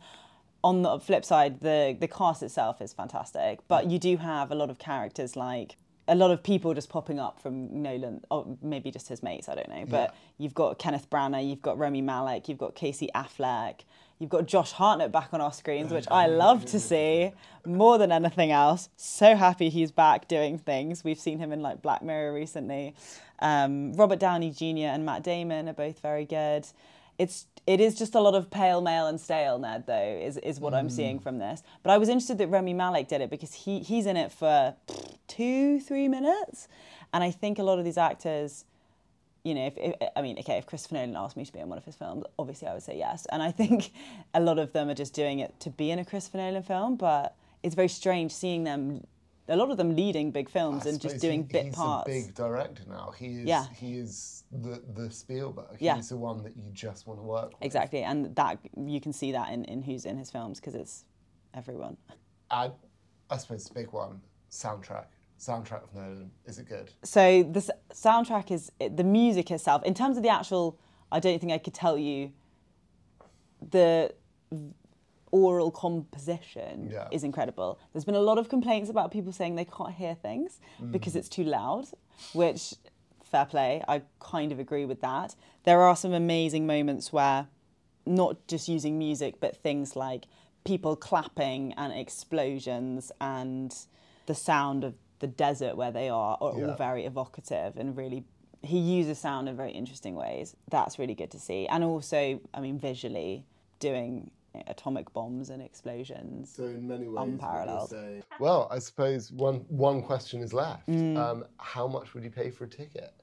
On 0.64 0.82
the 0.82 1.00
flip 1.00 1.24
side, 1.24 1.62
the 1.62 1.96
the 2.00 2.08
cast 2.08 2.44
itself 2.44 2.82
is 2.82 2.94
fantastic, 2.94 3.60
but 3.68 3.90
you 3.90 4.00
do 4.00 4.18
have 4.18 4.52
a 4.52 4.56
lot 4.56 4.70
of 4.70 4.80
characters 4.80 5.36
like. 5.36 5.76
A 6.10 6.16
lot 6.16 6.32
of 6.32 6.44
people 6.44 6.74
just 6.74 6.90
popping 6.90 7.20
up 7.20 7.40
from 7.40 7.82
Nolan, 7.82 8.22
or 8.30 8.58
maybe 8.62 8.92
just 8.92 9.08
his 9.08 9.24
mates, 9.24 9.48
I 9.48 9.56
don't 9.56 9.70
know. 9.70 9.86
But 9.88 10.16
you've 10.38 10.54
got 10.54 10.80
Kenneth 10.80 11.10
Branagh, 11.10 11.48
you've 11.48 11.62
got 11.62 11.78
Rami 11.78 12.02
Malek, 12.02 12.50
you've 12.50 12.58
got 12.58 12.76
Casey 12.76 13.10
Affleck, 13.16 13.82
You've 14.20 14.30
got 14.30 14.48
Josh 14.48 14.74
Hartnett 14.74 15.14
back 15.14 15.30
on 15.34 15.40
our 15.40 15.54
screens, 15.54 15.94
which 15.94 16.06
I 16.12 16.28
love 16.28 16.66
to 16.66 16.80
see 16.92 17.32
more 17.66 17.98
than 17.98 18.12
anything 18.12 18.52
else. 18.52 18.90
So 18.98 19.34
happy 19.34 19.70
he's 19.70 19.92
back 19.92 20.28
doing 20.28 20.58
things. 20.58 21.06
We've 21.06 21.20
seen 21.20 21.40
him 21.40 21.54
in 21.54 21.62
like 21.62 21.82
Black 21.82 22.04
Mirror 22.04 22.34
recently. 22.34 22.96
Um, 23.40 23.94
Robert 23.94 24.20
Downey 24.20 24.52
Jr. 24.52 24.92
and 24.92 25.06
Matt 25.06 25.24
Damon 25.24 25.70
are 25.70 25.74
both 25.74 26.02
very 26.02 26.26
good. 26.26 26.68
It's 27.20 27.46
it 27.68 27.80
is 27.80 27.94
just 27.96 28.16
a 28.16 28.20
lot 28.20 28.34
of 28.34 28.50
pale 28.50 28.82
male 28.82 29.06
and 29.06 29.22
stale, 29.22 29.60
Ned. 29.60 29.86
Though 29.86 30.20
is 30.24 30.38
is 30.38 30.60
what 30.60 30.74
I'm 30.74 30.90
seeing 30.90 31.20
mm. 31.20 31.24
from 31.24 31.38
this. 31.38 31.62
But 31.84 31.92
I 31.92 31.98
was 32.00 32.10
interested 32.10 32.40
that 32.40 32.48
Rami 32.48 32.74
Malek 32.74 33.08
did 33.08 33.22
it 33.22 33.30
because 33.30 33.54
he 33.54 33.80
he's 33.80 34.08
in 34.08 34.18
it 34.18 34.32
for 34.32 34.74
two 35.28 35.80
three 35.80 36.08
minutes, 36.08 36.68
and 37.14 37.24
I 37.24 37.30
think 37.30 37.60
a 37.60 37.64
lot 37.64 37.78
of 37.78 37.86
these 37.86 37.98
actors 37.98 38.66
you 39.44 39.56
know, 39.56 39.68
if, 39.68 39.78
if 39.78 40.10
I 40.16 40.22
mean, 40.22 40.38
okay, 40.40 40.58
if 40.58 40.66
Christopher 40.66 40.96
Nolan 40.96 41.16
asked 41.16 41.38
me 41.38 41.46
to 41.46 41.54
be 41.54 41.60
in 41.60 41.70
one 41.70 41.78
of 41.78 41.86
his 41.86 41.96
films, 41.96 42.24
obviously 42.38 42.68
I 42.68 42.74
would 42.74 42.84
say 42.84 42.98
yes. 42.98 43.26
And 43.32 43.42
I 43.42 43.52
think 43.52 43.92
a 44.34 44.40
lot 44.40 44.60
of 44.60 44.74
them 44.74 44.90
are 44.90 44.96
just 44.96 45.14
doing 45.14 45.40
it 45.40 45.60
to 45.62 45.70
be 45.70 45.92
in 45.92 46.00
a 46.00 46.06
Christopher 46.06 46.38
Nolan 46.38 46.64
film, 46.64 46.96
but 46.96 47.36
it's 47.64 47.76
very 47.76 47.88
strange 47.88 48.32
seeing 48.32 48.64
them, 48.64 49.06
a 49.50 49.56
lot 49.56 49.72
of 49.72 49.78
them 49.78 49.96
leading 49.96 50.32
big 50.32 50.50
films 50.50 50.86
I 50.86 50.90
and 50.92 51.02
just 51.02 51.20
doing 51.20 51.42
he- 51.44 51.54
bit 51.54 51.74
parts. 51.74 52.10
he's 52.10 52.24
a 52.24 52.28
big 52.28 52.36
director 52.36 52.84
now. 52.88 53.12
He 53.18 53.40
is. 53.40 53.46
Yeah. 53.46 53.66
He 53.76 53.98
is 53.98 54.44
the 54.52 54.82
the 54.94 55.12
Spielberg. 55.12 55.78
Yeah. 55.80 55.96
He's 55.96 56.10
the 56.10 56.18
one 56.18 56.44
that 56.44 56.56
you 56.56 56.72
just 56.72 57.08
want 57.08 57.20
to 57.20 57.24
work 57.24 57.50
with. 57.50 57.62
Exactly, 57.62 58.04
and 58.04 58.36
that 58.36 58.60
you 58.78 59.02
can 59.02 59.12
see 59.14 59.32
that 59.34 59.52
in, 59.52 59.66
in 59.66 59.82
who's 59.82 60.06
in 60.06 60.18
his 60.18 60.30
films 60.32 60.60
because 60.60 60.76
it's 60.76 61.06
everyone. 61.54 61.98
I, 62.52 62.72
I 63.30 63.38
suppose 63.38 63.66
the 63.66 63.74
big 63.74 63.92
one 63.92 64.22
soundtrack. 64.52 65.06
Soundtrack 65.40 65.84
of 65.84 65.94
Nolan. 65.96 66.32
Is 66.46 66.60
it 66.60 66.68
good? 66.68 66.92
So 67.04 67.44
the 67.44 67.60
s- 67.60 67.70
soundtrack 67.94 68.52
is 68.52 68.72
the 68.80 69.04
music 69.06 69.52
itself. 69.52 69.84
In 69.84 69.94
terms 69.94 70.18
of 70.18 70.24
the 70.24 70.30
actual, 70.30 70.78
I 71.12 71.20
don't 71.20 71.40
think 71.40 71.52
I 71.54 71.58
could 71.58 71.74
tell 71.74 71.98
you. 71.98 72.32
The 73.72 74.14
aural 75.32 75.72
composition 75.72 76.90
Yeah. 76.92 77.08
is 77.12 77.24
incredible. 77.24 77.80
There's 77.94 78.06
been 78.06 78.16
a 78.16 78.22
lot 78.22 78.38
of 78.38 78.50
complaints 78.50 78.90
about 78.90 79.12
people 79.12 79.32
saying 79.32 79.56
they 79.56 79.66
can't 79.66 79.94
hear 79.94 80.16
things 80.16 80.60
mm. 80.82 80.92
because 80.92 81.16
it's 81.16 81.30
too 81.30 81.44
loud, 81.44 81.88
which 82.34 82.74
fair 83.24 83.46
play. 83.46 83.84
I 83.88 84.02
kind 84.20 84.52
of 84.52 84.60
agree 84.60 84.86
with 84.86 85.02
that. 85.02 85.36
There 85.64 85.82
are 85.82 85.96
some 85.96 86.14
amazing 86.14 86.66
moments 86.66 87.14
where 87.14 87.48
not 88.06 88.48
just 88.48 88.68
using 88.68 88.98
music, 88.98 89.40
but 89.40 89.56
things 89.56 89.96
like 89.96 90.26
people 90.64 90.96
clapping 90.96 91.74
and 91.74 91.94
explosions 91.94 93.12
and 93.22 93.76
the 94.26 94.36
sound 94.36 94.84
of 94.84 94.94
the 95.20 95.28
desert 95.28 95.76
where 95.76 95.92
they 95.92 96.10
are 96.10 96.38
are 96.42 96.52
all 96.52 96.76
very 96.78 97.06
evocative 97.06 97.76
and 97.78 97.98
really 97.98 98.24
he 98.62 98.78
uses 98.78 99.18
sound 99.18 99.48
in 99.48 99.56
very 99.56 99.72
interesting 99.72 100.16
ways. 100.16 100.56
That's 100.70 101.00
really 101.00 101.16
good 101.16 101.32
to 101.32 101.40
see. 101.40 101.68
And 101.68 101.84
also, 101.84 102.42
I 102.54 102.60
mean, 102.60 102.78
visually 102.78 103.46
doing 103.80 104.32
atomic 104.68 105.12
bombs 105.14 105.50
and 105.50 105.62
explosions. 105.62 106.54
So 106.56 106.64
in 106.64 106.88
many 106.88 107.08
ways, 107.08 107.18
Unparalleled. 107.28 107.94
Well, 108.40 108.68
I 108.72 108.80
suppose 108.80 109.32
one 109.32 109.66
one 109.70 110.02
question 110.02 110.42
is 110.42 110.54
left. 110.54 110.90
Um, 110.90 111.46
how 111.58 111.88
much 111.88 112.14
would 112.14 112.24
you 112.24 112.32
pay 112.32 112.50
for 112.52 112.66
a 112.66 112.70
ticket? 112.70 113.14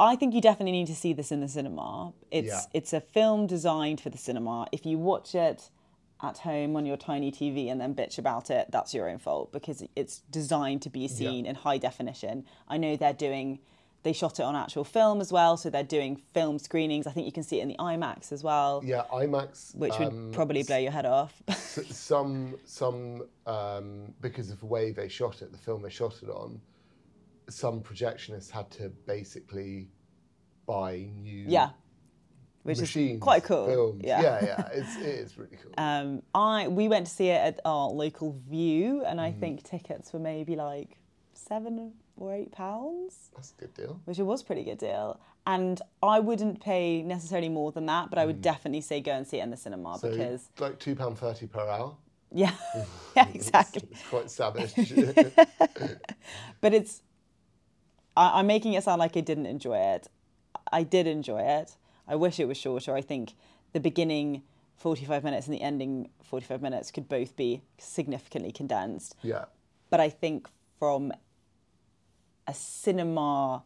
I 0.00 0.16
think 0.16 0.34
you 0.34 0.40
definitely 0.40 0.72
need 0.72 0.88
to 0.88 0.94
see 0.94 1.12
this 1.12 1.30
in 1.30 1.40
the 1.40 1.48
cinema. 1.48 2.12
It's 2.30 2.48
Yeah. 2.48 2.60
it's 2.72 2.92
a 2.92 3.00
film 3.00 3.46
designed 3.46 4.00
for 4.00 4.10
the 4.10 4.18
cinema. 4.18 4.66
If 4.72 4.84
you 4.84 4.98
watch 4.98 5.34
it 5.34 5.70
at 6.22 6.38
home 6.38 6.74
on 6.76 6.86
your 6.86 6.96
tiny 6.96 7.30
TV 7.30 7.68
and 7.68 7.80
then 7.80 7.94
bitch 7.94 8.18
about 8.18 8.50
it, 8.50 8.70
that's 8.70 8.92
your 8.94 9.08
own 9.08 9.18
fault 9.18 9.52
because 9.52 9.84
it's 9.94 10.20
designed 10.30 10.82
to 10.82 10.90
be 10.90 11.06
seen 11.06 11.46
in 11.46 11.54
high 11.54 11.78
definition. 11.78 12.44
I 12.68 12.76
know 12.76 12.96
they're 12.96 13.12
doing 13.12 13.60
they 14.04 14.12
shot 14.12 14.38
it 14.38 14.42
on 14.44 14.54
actual 14.54 14.84
film 14.84 15.20
as 15.20 15.32
well, 15.32 15.56
so 15.56 15.68
they're 15.70 15.82
doing 15.82 16.16
film 16.32 16.58
screenings. 16.60 17.06
I 17.06 17.10
think 17.10 17.26
you 17.26 17.32
can 17.32 17.42
see 17.42 17.58
it 17.58 17.62
in 17.62 17.68
the 17.68 17.76
IMAX 17.78 18.30
as 18.32 18.44
well, 18.44 18.80
Yeah, 18.84 19.02
IMAX. 19.12 19.74
which 19.74 19.92
um, 19.94 20.26
would 20.26 20.32
probably 20.34 20.62
blow 20.62 20.76
your 20.78 20.92
head 20.92 21.06
off. 21.06 21.42
s- 21.48 21.80
some 21.90 22.54
some 22.64 23.24
um, 23.46 24.14
because 24.20 24.50
of 24.50 24.60
the 24.60 24.66
way 24.66 24.92
they 24.92 25.08
shot 25.08 25.42
it, 25.42 25.50
the 25.50 25.58
film 25.58 25.82
they 25.82 25.90
shot 25.90 26.22
it 26.22 26.28
on. 26.28 26.60
Some 27.48 27.80
projectionists 27.82 28.50
had 28.50 28.70
to 28.72 28.88
basically 29.06 29.88
buy 30.66 31.08
new 31.20 31.44
yeah. 31.48 31.70
Which 32.62 32.80
machines, 32.80 33.16
is 33.16 33.20
quite 33.22 33.44
cool. 33.44 33.66
films. 33.66 34.00
Yeah. 34.02 34.22
yeah, 34.22 34.44
yeah, 34.44 34.68
it's 34.72 34.96
it 34.96 35.02
is 35.24 35.36
really 35.36 35.58
cool. 35.62 35.72
Um, 35.76 36.22
I 36.34 36.68
we 36.68 36.88
went 36.88 37.06
to 37.06 37.12
see 37.12 37.28
it 37.28 37.40
at 37.40 37.60
our 37.66 37.88
local 37.88 38.32
Vue, 38.48 39.02
and 39.04 39.18
Mm. 39.20 39.22
I 39.22 39.32
think 39.32 39.62
tickets 39.64 40.12
were 40.14 40.18
maybe 40.18 40.56
like 40.56 40.96
seven 41.34 41.92
or 42.16 42.32
eight 42.34 42.52
pounds, 42.52 43.30
That's 43.34 43.52
a 43.58 43.60
good 43.60 43.74
deal. 43.74 44.00
which 44.04 44.18
it 44.18 44.22
was 44.22 44.42
a 44.42 44.44
pretty 44.44 44.64
good 44.64 44.78
deal. 44.78 45.18
And 45.46 45.80
I 46.02 46.20
wouldn't 46.20 46.60
pay 46.60 47.02
necessarily 47.02 47.48
more 47.48 47.70
than 47.72 47.86
that, 47.86 48.08
but 48.10 48.18
I 48.18 48.24
would 48.26 48.40
definitely 48.40 48.80
say 48.80 49.00
go 49.00 49.12
and 49.12 49.26
see 49.26 49.40
it 49.40 49.42
in 49.42 49.50
the 49.50 49.56
cinema 49.56 49.90
Mm. 49.94 50.00
So 50.00 50.10
because 50.10 50.48
like 50.58 50.78
two 50.78 50.94
pound 50.94 51.18
thirty 51.18 51.46
per 51.46 51.60
hour. 51.68 51.96
yeah, 52.32 52.52
yeah, 53.16 53.28
exactly. 53.34 53.82
It's 53.90 54.08
quite 54.08 54.30
savage. 54.30 54.74
But 56.60 56.72
it's 56.74 57.02
I, 58.16 58.38
I'm 58.38 58.46
making 58.46 58.74
it 58.74 58.84
sound 58.84 59.00
like 59.00 59.16
I 59.16 59.20
didn't 59.20 59.46
enjoy 59.46 59.76
it. 59.78 60.08
I 60.72 60.82
did 60.82 61.06
enjoy 61.06 61.40
it. 61.40 61.76
I 62.08 62.16
wish 62.16 62.38
it 62.40 62.46
was 62.46 62.56
shorter. 62.56 62.94
I 62.94 63.00
think 63.00 63.34
the 63.72 63.80
beginning 63.80 64.42
45 64.76 65.24
minutes 65.24 65.46
and 65.46 65.54
the 65.54 65.60
ending 65.62 66.10
45 66.22 66.62
minutes 66.62 66.90
could 66.90 67.08
both 67.08 67.36
be 67.36 67.62
significantly 67.78 68.52
condensed. 68.52 69.16
yeah, 69.22 69.44
but 69.90 70.00
I 70.00 70.08
think 70.10 70.48
from 70.78 71.12
a 72.46 72.54
cinema 72.54 73.62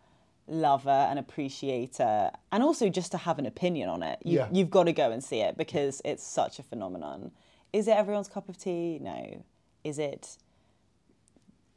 lover 0.47 0.89
and 0.91 1.19
appreciator, 1.19 2.31
and 2.53 2.63
also 2.63 2.89
just 2.89 3.13
to 3.13 3.19
have 3.19 3.39
an 3.39 3.47
opinion 3.47 3.89
on 3.89 4.03
it, 4.03 4.19
you, 4.25 4.39
Yeah. 4.39 4.49
you've 4.51 4.71
got 4.71 4.85
to 4.85 4.93
go 4.93 5.11
and 5.11 5.23
see 5.23 5.41
it 5.41 5.57
because 5.57 6.01
it's 6.05 6.23
such 6.25 6.59
a 6.59 6.63
phenomenon. 6.63 7.33
Is 7.73 7.87
it 7.89 7.97
everyone's 7.97 8.29
cup 8.29 8.49
of 8.49 8.57
tea? 8.57 8.99
No. 9.01 9.45
Is 9.85 9.99
it 9.99 10.39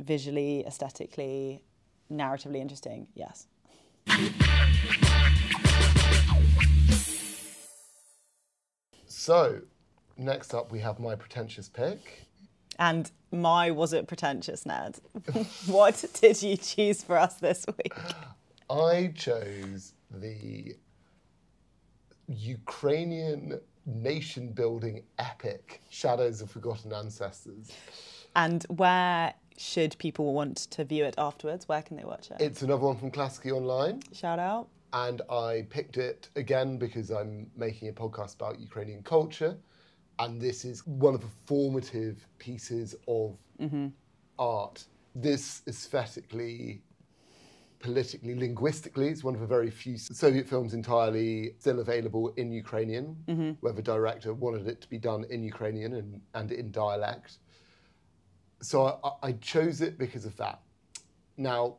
visually, 0.02 0.66
aesthetically, 0.66 1.64
narratively 2.12 2.58
interesting? 2.58 3.08
Yes. 3.14 3.48
So, 9.08 9.62
next 10.18 10.54
up 10.54 10.72
we 10.72 10.80
have 10.80 11.00
my 11.00 11.16
pretentious 11.16 11.70
pick. 11.70 12.26
And 12.82 13.12
my 13.32 13.70
was 13.70 13.94
it 13.94 14.08
pretentious, 14.08 14.66
Ned? 14.66 15.00
what 15.68 16.04
did 16.20 16.42
you 16.42 16.58
choose 16.58 17.04
for 17.04 17.16
us 17.16 17.36
this 17.36 17.64
week? 17.78 17.94
I 18.72 19.14
chose 19.16 19.94
the 20.10 20.76
Ukrainian 22.28 23.60
nation 23.86 24.48
building 24.52 25.04
epic 25.20 25.84
Shadows 25.92 26.42
of 26.42 26.50
Forgotten 26.50 26.92
Ancestors. 26.92 27.70
And 28.36 28.64
where 28.64 29.36
should 29.58 29.96
people 30.00 30.34
want 30.34 30.58
to 30.72 30.84
view 30.84 31.06
it 31.06 31.14
afterwards? 31.20 31.68
Where 31.68 31.84
can 31.84 31.98
they 31.98 32.04
watch 32.04 32.32
it? 32.32 32.38
It's 32.40 32.64
another 32.64 32.86
one 32.86 32.98
from 32.98 33.12
Klassiki 33.12 33.52
Online. 33.52 34.02
Shout 34.12 34.40
out. 34.40 34.70
and 34.94 35.22
I 35.30 35.66
picked 35.70 35.98
it 35.98 36.30
again 36.36 36.78
because 36.78 37.12
I'm 37.12 37.50
making 37.56 37.90
a 37.90 37.94
podcast 37.94 38.36
about 38.36 38.60
Ukrainian 38.60 39.04
culture, 39.04 39.56
and 40.20 40.40
this 40.40 40.66
is 40.66 40.86
one 40.86 41.16
of 41.16 41.22
the 41.22 41.28
formative 41.46 42.28
pieces 42.38 42.96
of 43.08 43.38
mm-hmm. 43.60 43.88
art. 44.38 44.86
This 45.16 45.62
aesthetically, 45.68 46.82
politically, 47.80 48.36
linguistically, 48.36 49.10
it's 49.10 49.24
one 49.24 49.34
of 49.34 49.42
the 49.42 49.48
very 49.48 49.70
few 49.72 49.98
Soviet 49.98 50.48
films 50.48 50.74
entirely 50.74 51.56
still 51.60 51.80
available 51.80 52.34
in 52.38 52.52
Ukrainian, 52.52 53.16
mm-hmm. 53.28 53.52
where 53.62 53.74
the 53.74 53.82
director 53.82 54.34
wanted 54.34 54.68
it 54.68 54.82
to 54.82 54.90
be 54.90 54.98
done 54.98 55.26
in 55.30 55.44
Ukrainian 55.44 55.96
and, 55.96 56.22
and 56.34 56.52
in 56.52 56.72
dialect. 56.72 57.40
So 58.62 59.00
I, 59.04 59.30
I 59.30 59.32
chose 59.34 59.82
it 59.82 59.98
because 59.98 60.26
of 60.26 60.36
that. 60.38 60.62
Now, 61.38 61.78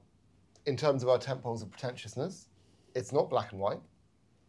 in 0.67 0.77
terms 0.77 1.03
of 1.03 1.09
our 1.09 1.19
temples 1.19 1.63
of 1.63 1.71
pretentiousness, 1.71 2.49
it's 2.95 3.13
not 3.13 3.31
black 3.31 3.53
and 3.53 3.61
white, 3.61 3.81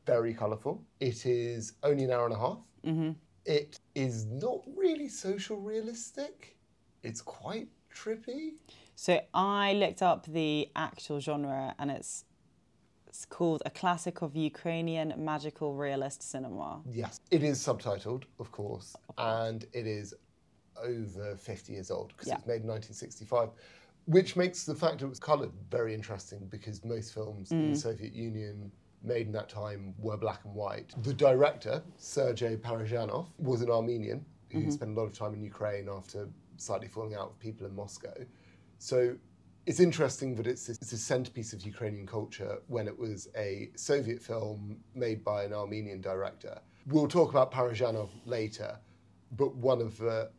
very 0.05 0.33
colourful. 0.33 0.83
It 0.99 1.25
is 1.25 1.73
only 1.83 2.03
an 2.03 2.11
hour 2.11 2.25
and 2.25 2.35
a 2.35 2.39
half. 2.39 2.57
Mm-hmm. 2.85 3.11
It 3.45 3.79
is 3.95 4.25
not 4.25 4.61
really 4.75 5.09
social 5.09 5.57
realistic. 5.57 6.55
It's 7.03 7.21
quite 7.21 7.67
trippy. 7.93 8.53
So 8.95 9.19
I 9.33 9.73
looked 9.73 10.01
up 10.01 10.25
the 10.25 10.69
actual 10.75 11.19
genre 11.19 11.75
and 11.79 11.91
it's 11.91 12.25
it's 13.07 13.25
called 13.25 13.61
A 13.63 13.69
Classic 13.69 14.23
of 14.23 14.35
Ukrainian 14.35 15.13
Magical 15.17 15.75
Realist 15.75 16.23
Cinema. 16.23 16.81
Yes, 16.89 17.19
it 17.29 17.43
is 17.43 17.59
subtitled, 17.59 18.23
of 18.39 18.51
course, 18.51 18.95
and 19.19 19.67
it 19.71 19.85
is 19.85 20.15
over 20.81 21.35
50 21.37 21.73
years 21.73 21.91
old 21.91 22.07
because 22.09 22.27
Yeah. 22.27 22.35
it 22.35 22.37
was 22.39 22.47
made 22.47 22.61
in 22.63 22.67
1965, 22.67 23.51
which 24.05 24.35
makes 24.35 24.65
the 24.65 24.73
fact 24.73 25.03
it 25.03 25.05
was 25.05 25.19
coloured 25.19 25.51
very 25.69 25.93
interesting 25.93 26.47
because 26.49 26.83
most 26.83 27.13
films 27.13 27.51
in 27.51 27.71
the 27.71 27.77
mm. 27.77 27.81
Soviet 27.81 28.13
Union 28.13 28.71
made 29.03 29.27
in 29.27 29.33
that 29.33 29.49
time 29.49 29.93
were 29.99 30.17
black 30.17 30.41
and 30.45 30.53
white. 30.53 30.93
The 31.03 31.13
director, 31.13 31.83
Sergei 31.97 32.55
Parajanov, 32.55 33.27
was 33.37 33.61
an 33.61 33.69
Armenian 33.69 34.25
who 34.49 34.59
mm-hmm. 34.59 34.71
spent 34.71 34.91
a 34.91 34.99
lot 34.99 35.07
of 35.07 35.13
time 35.13 35.33
in 35.33 35.41
Ukraine 35.41 35.89
after 35.89 36.29
slightly 36.57 36.87
falling 36.87 37.15
out 37.15 37.29
with 37.29 37.39
people 37.39 37.65
in 37.65 37.75
Moscow. 37.75 38.13
So 38.79 39.15
it's 39.65 39.79
interesting 39.79 40.35
that 40.35 40.47
it's, 40.47 40.69
it's 40.69 40.91
a 40.91 40.97
centerpiece 40.97 41.53
of 41.53 41.65
Ukrainian 41.65 42.05
culture 42.05 42.59
when 42.67 42.87
it 42.87 42.97
was 42.97 43.29
a 43.37 43.69
Soviet 43.75 44.21
film 44.21 44.77
made 44.93 45.23
by 45.23 45.43
an 45.43 45.53
Armenian 45.53 46.01
director. 46.01 46.59
We'll 46.87 47.07
talk 47.07 47.29
about 47.29 47.51
Parajanov 47.51 48.09
later, 48.25 48.77
but 49.37 49.55
one 49.55 49.81
of 49.81 49.97
the 49.97 50.29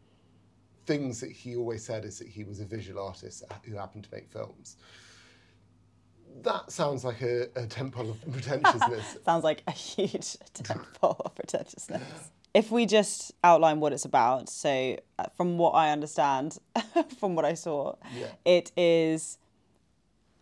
things 0.86 1.20
that 1.20 1.32
he 1.32 1.56
always 1.56 1.82
said 1.82 2.04
is 2.04 2.18
that 2.18 2.28
he 2.28 2.44
was 2.44 2.60
a 2.60 2.66
visual 2.66 3.02
artist 3.02 3.42
who 3.64 3.76
happened 3.76 4.04
to 4.04 4.10
make 4.12 4.28
films. 4.30 4.76
That 6.42 6.70
sounds 6.72 7.04
like 7.04 7.22
a, 7.22 7.48
a 7.56 7.66
temple 7.66 8.10
of 8.10 8.32
pretentiousness. 8.32 9.16
Sounds 9.24 9.44
like 9.44 9.62
a 9.66 9.70
huge 9.70 10.36
temple 10.54 11.16
of 11.24 11.34
pretentiousness. 11.34 12.02
If 12.52 12.70
we 12.70 12.86
just 12.86 13.32
outline 13.42 13.80
what 13.80 13.92
it's 13.92 14.04
about, 14.04 14.48
so 14.48 14.96
uh, 15.18 15.24
from 15.36 15.58
what 15.58 15.70
I 15.72 15.90
understand, 15.90 16.58
from 17.18 17.34
what 17.34 17.44
I 17.44 17.54
saw, 17.54 17.94
Yeah. 18.16 18.26
it 18.44 18.72
is 18.76 19.38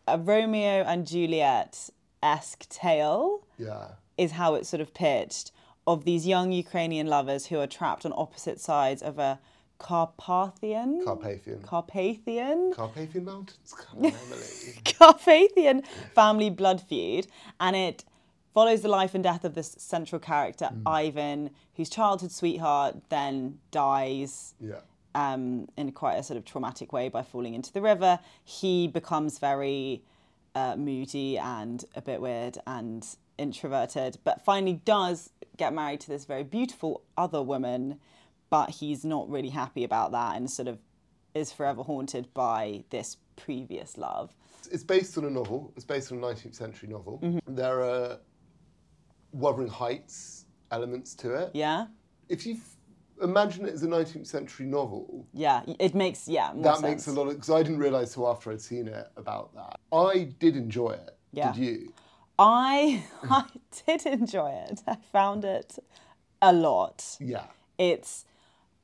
a 0.09 0.19
Romeo 0.19 0.83
and 0.83 1.07
Juliet 1.07 1.91
esque 2.23 2.69
tale. 2.69 3.47
yeah. 3.59 3.89
is 4.19 4.33
how 4.33 4.55
it's 4.55 4.69
sort 4.69 4.81
of 4.81 4.93
pitched 4.95 5.53
of 5.87 6.05
these 6.05 6.27
young 6.27 6.53
Ukrainian 6.53 7.07
lovers 7.07 7.47
who 7.47 7.59
are 7.59 7.67
trapped 7.67 8.05
on 8.07 8.13
opposite 8.17 8.61
sides 8.61 9.03
of 9.03 9.19
a 9.19 9.41
Carpathian 9.83 11.03
Carpathian. 11.05 11.63
Carpathian 11.63 12.73
Carpathian 12.75 13.25
Mountains? 13.25 13.75
Come 13.77 14.07
on, 14.07 14.13
Emily. 14.13 14.75
Carpathian 14.99 15.83
family 16.15 16.51
blood 16.51 16.81
feud 16.81 17.27
and 17.61 17.75
it 17.77 18.05
follows 18.55 18.83
the 18.83 18.89
life 18.89 19.15
and 19.15 19.25
death 19.25 19.45
of 19.45 19.55
this 19.55 19.75
central 19.79 20.19
character 20.19 20.71
Ivan 20.87 21.51
whose 21.77 21.89
childhood 21.91 22.31
sweetheart 22.33 22.97
then 23.09 23.59
dies 23.71 24.55
Yeah. 24.61 24.77
um, 25.15 25.69
in 25.77 25.93
quite 25.93 26.17
a 26.17 26.23
sort 26.23 26.37
of 26.37 26.45
traumatic 26.45 26.93
way 26.93 27.09
by 27.09 27.23
falling 27.23 27.55
into 27.55 27.73
the 27.73 27.81
river. 27.81 28.19
He 28.45 28.89
becomes 28.89 29.39
very 29.39 30.03
uh, 30.55 30.77
moody 30.77 31.39
and 31.39 31.85
a 31.97 32.03
bit 32.03 32.21
weird 32.21 32.59
and 32.67 33.07
introverted, 33.39 34.19
but 34.25 34.45
finally 34.45 34.81
does 34.85 35.31
get 35.57 35.73
married 35.73 36.01
to 36.01 36.09
this 36.09 36.25
very 36.27 36.45
beautiful 36.45 37.03
other 37.17 37.43
woman, 37.43 37.99
but 38.53 38.69
he's 38.69 39.03
not 39.03 39.31
really 39.31 39.49
happy 39.49 39.83
about 39.83 40.13
that 40.13 40.37
and 40.37 40.51
sort 40.51 40.69
of 40.69 40.79
is 41.35 41.51
forever 41.51 41.83
haunted 41.83 42.29
by 42.35 42.85
this 42.91 43.17
previous 43.35 43.97
love. 43.97 44.31
It's 44.71 44.85
based 44.85 45.17
on 45.17 45.25
a 45.25 45.31
novel. 45.31 45.73
It's 45.75 45.87
based 45.87 46.13
on 46.13 46.19
a 46.19 46.21
19th 46.21 46.55
century 46.55 46.91
novel. 46.91 47.19
Mm-hmm. 47.23 47.55
There 47.55 47.81
are 47.83 48.19
Wuthering 49.33 49.69
Heights 49.69 50.45
elements 50.71 51.15
to 51.15 51.33
it. 51.33 51.53
Yeah? 51.55 51.87
If 52.29 52.45
you 52.45 52.59
imagine 53.23 53.65
it 53.65 53.73
as 53.73 53.85
a 53.85 53.87
19th 53.87 54.27
century 54.27 54.67
novel, 54.67 55.27
Yeah, 55.33 55.63
it 55.79 55.95
makes, 55.95 56.29
yeah, 56.29 56.51
more 56.53 56.65
that 56.65 56.75
sense. 56.75 56.83
makes 56.83 57.07
a 57.07 57.13
lot 57.13 57.29
of 57.29 57.37
because 57.37 57.49
I 57.49 57.63
didn't 57.63 57.79
realise 57.79 58.13
till 58.13 58.29
after 58.29 58.53
I'd 58.53 58.61
seen 58.61 58.87
it 58.87 59.07
about 59.17 59.55
that. 59.55 59.81
I 59.97 60.25
did 60.39 60.57
enjoy 60.57 60.91
it. 60.91 61.17
Yeah. 61.33 61.53
Did 61.53 61.63
you? 61.65 61.93
I 62.39 63.03
I 63.31 63.45
did 63.87 64.05
enjoy 64.05 64.51
it. 64.69 64.83
I 64.87 64.99
found 65.11 65.47
it 65.47 65.79
a 66.43 66.53
lot. 66.53 67.17
Yeah. 67.19 67.45
It's 67.79 68.27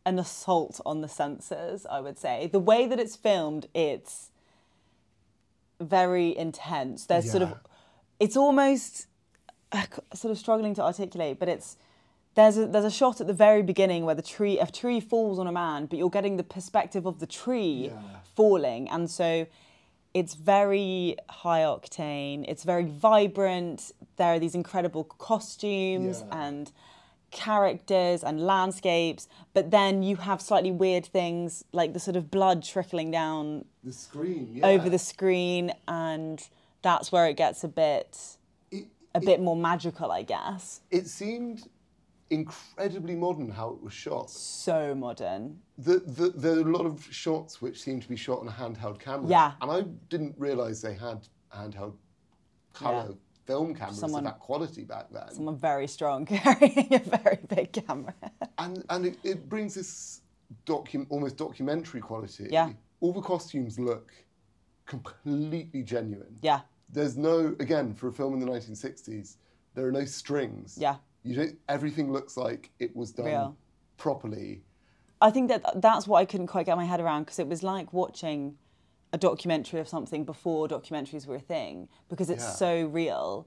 an 0.08 0.18
assault 0.18 0.80
on 0.86 1.02
the 1.02 1.08
senses, 1.08 1.86
I 1.96 2.00
would 2.00 2.18
say. 2.18 2.48
The 2.50 2.58
way 2.70 2.86
that 2.86 2.98
it's 2.98 3.14
filmed, 3.16 3.66
it's 3.74 4.30
very 5.80 6.36
intense. 6.36 7.06
There's 7.06 7.30
sort 7.30 7.42
of 7.42 7.54
it's 8.18 8.36
almost 8.36 9.06
uh, 9.70 9.82
sort 10.14 10.32
of 10.32 10.38
struggling 10.38 10.74
to 10.74 10.82
articulate, 10.82 11.38
but 11.38 11.48
it's 11.48 11.76
there's 12.34 12.56
a 12.56 12.66
there's 12.66 12.84
a 12.84 12.90
shot 12.90 13.20
at 13.20 13.26
the 13.26 13.34
very 13.34 13.62
beginning 13.62 14.04
where 14.06 14.14
the 14.14 14.22
tree 14.22 14.58
a 14.58 14.66
tree 14.66 15.00
falls 15.00 15.38
on 15.38 15.46
a 15.46 15.52
man, 15.52 15.86
but 15.86 15.98
you're 15.98 16.10
getting 16.10 16.36
the 16.36 16.42
perspective 16.56 17.04
of 17.06 17.20
the 17.20 17.26
tree 17.26 17.90
Yeah. 17.92 18.00
falling, 18.34 18.88
and 18.88 19.10
so 19.10 19.46
it's 20.14 20.34
very 20.34 21.16
high 21.28 21.60
octane. 21.60 22.44
It's 22.48 22.64
very 22.64 22.86
vibrant. 22.86 23.92
There 24.16 24.34
are 24.34 24.38
these 24.38 24.54
incredible 24.54 25.04
costumes 25.04 26.24
Yeah. 26.26 26.46
and 26.48 26.72
characters 27.30 28.24
and 28.24 28.40
landscapes, 28.40 29.28
but 29.54 29.70
then 29.70 30.02
you 30.02 30.16
have 30.16 30.40
slightly 30.40 30.70
weird 30.70 31.04
things 31.06 31.64
like 31.72 31.92
the 31.92 32.00
sort 32.00 32.16
of 32.16 32.30
blood 32.30 32.62
trickling 32.62 33.10
down 33.10 33.64
The 33.84 33.92
screen. 33.92 34.48
Yeah. 34.52 34.66
over 34.66 34.88
the 34.88 34.98
screen, 34.98 35.72
and 35.86 36.46
that's 36.82 37.12
where 37.12 37.26
it 37.26 37.36
gets 37.36 37.64
a 37.64 37.68
bit 37.68 38.36
It, 38.70 38.86
a 39.14 39.20
bit 39.20 39.40
more 39.40 39.56
magical, 39.56 40.10
I 40.10 40.22
guess. 40.22 40.80
it 40.90 41.06
seemed 41.06 41.68
incredibly 42.30 43.14
modern 43.14 43.50
how 43.50 43.70
it 43.70 43.82
was 43.82 43.92
shot. 43.92 44.30
So 44.30 44.94
modern. 44.94 45.58
The, 45.78 46.00
the, 46.00 46.28
there 46.30 46.56
are 46.56 46.60
a 46.60 46.72
lot 46.76 46.84
of 46.84 47.06
shots 47.10 47.62
which 47.62 47.80
seem 47.80 48.00
to 48.00 48.08
be 48.08 48.16
shot 48.16 48.40
on 48.40 48.48
a 48.48 48.50
handheld 48.50 48.98
camera. 48.98 49.28
Yeah. 49.30 49.52
And 49.62 49.70
I 49.70 49.82
didn't 50.10 50.34
realise 50.38 50.82
they 50.82 50.94
had 50.94 51.26
handheld 51.54 51.94
colour 52.74 53.06
Yeah. 53.08 53.14
Film 53.48 53.74
cameras 53.74 53.98
Someone- 53.98 54.26
of 54.26 54.32
that 54.32 54.40
quality 54.40 54.84
back 54.84 55.06
then. 55.10 55.30
Someone 55.32 55.56
very 55.56 55.88
strong 55.88 56.26
carrying 56.36 56.94
a 56.94 56.98
very 57.00 57.38
big 57.48 57.72
camera. 57.72 58.14
and 58.58 58.84
and 58.90 59.06
it, 59.06 59.16
it 59.24 59.48
brings 59.48 59.74
this 59.74 60.20
docu- 60.66 61.06
almost 61.08 61.36
documentary 61.38 62.00
quality. 62.00 62.46
Yeah. 62.50 62.70
All 63.00 63.12
the 63.12 63.22
costumes 63.22 63.78
look 63.78 64.12
completely 64.86 65.82
genuine. 65.82 66.36
yeah, 66.42 66.60
There's 66.92 67.16
no 67.16 67.56
again 67.60 67.94
for 67.94 68.08
a 68.08 68.12
film 68.12 68.34
in 68.34 68.40
the 68.40 68.46
1960s. 68.46 69.36
There 69.74 69.86
are 69.86 69.92
no 69.92 70.04
strings. 70.04 70.76
yeah. 70.78 70.96
You 71.24 71.34
don't. 71.34 71.58
Everything 71.68 72.12
looks 72.12 72.36
like 72.36 72.70
it 72.78 72.94
was 72.94 73.10
done 73.12 73.26
Real. 73.26 73.56
properly. 73.96 74.62
I 75.20 75.30
think 75.30 75.48
that 75.48 75.80
that's 75.82 76.06
what 76.06 76.18
I 76.18 76.24
couldn't 76.24 76.46
quite 76.46 76.66
get 76.66 76.76
my 76.76 76.84
head 76.84 77.00
around 77.00 77.24
because 77.24 77.38
it 77.40 77.48
was 77.48 77.62
like 77.62 77.92
watching 77.92 78.56
a 79.12 79.18
documentary 79.18 79.80
of 79.80 79.88
something 79.88 80.24
before 80.24 80.68
documentaries 80.68 81.26
were 81.26 81.36
a 81.36 81.40
thing 81.40 81.88
because 82.08 82.28
it's 82.30 82.44
Yeah. 82.44 82.50
so 82.50 82.84
real. 82.86 83.46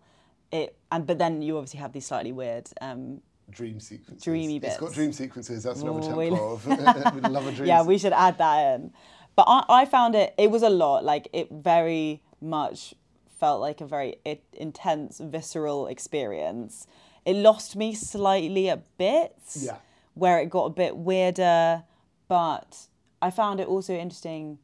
It 0.51 0.75
and 0.91 1.06
but 1.08 1.18
then 1.18 1.41
you 1.41 1.58
obviously 1.58 1.80
have 1.80 1.94
these 1.94 2.06
slightly 2.06 2.32
weird. 2.32 2.70
Um, 2.82 3.22
Dream 3.50 3.80
sequences. 3.80 4.24
Dreamy 4.24 4.60
bits. 4.60 4.75
It's 4.75 4.82
got 4.82 4.94
dream 4.94 5.12
sequences. 5.12 5.63
That's 5.63 5.82
another 5.82 6.00
Oh, 6.13 6.15
we- 6.15 6.30
of 6.30 6.65
We'd 7.15 7.30
love 7.30 7.48
a 7.48 7.51
dream. 7.51 7.68
yeah, 7.72 7.84
we 7.84 7.98
should 7.98 8.13
add 8.13 8.38
that 8.38 8.75
in. 8.75 8.94
But 9.36 9.46
I, 9.48 9.63
I 9.70 9.86
found 9.86 10.15
it. 10.15 10.34
It 10.38 10.51
was 10.51 10.63
a 10.63 10.70
lot. 10.70 11.03
Like 11.03 11.27
it 11.34 11.50
very 11.51 12.22
much 12.41 12.94
felt 13.39 13.60
like 13.62 13.82
a 13.82 13.86
very 13.86 14.15
it, 14.25 14.44
intense, 14.53 15.20
visceral 15.20 15.88
experience. 15.88 16.88
It 17.25 17.36
lost 17.36 17.75
me 17.75 17.94
slightly 17.94 18.70
at 18.70 18.98
bits. 18.98 19.63
Yeah. 19.65 19.77
Where 20.13 20.39
it 20.39 20.50
got 20.50 20.65
a 20.65 20.70
bit 20.72 20.98
weirder, 20.98 21.84
but 22.27 22.88
I 23.22 23.32
found 23.32 23.60
it 23.62 23.68
also 23.68 23.94
interesting 23.94 24.60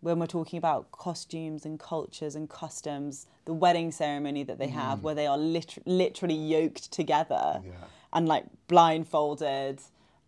when 0.00 0.18
we're 0.18 0.26
talking 0.26 0.58
about 0.58 0.90
costumes 0.92 1.64
and 1.66 1.78
cultures 1.80 2.34
and 2.34 2.48
customs, 2.48 3.26
the 3.44 3.52
wedding 3.52 3.90
ceremony 3.90 4.42
that 4.44 4.58
they 4.58 4.68
have, 4.68 5.02
where 5.02 5.14
they 5.14 5.26
are 5.26 5.38
lit- 5.38 5.78
literally 5.86 6.34
yoked 6.36 6.92
together 6.92 7.62
Yeah. 7.64 7.72
and 8.12 8.28
like 8.28 8.44
blindfolded. 8.68 9.80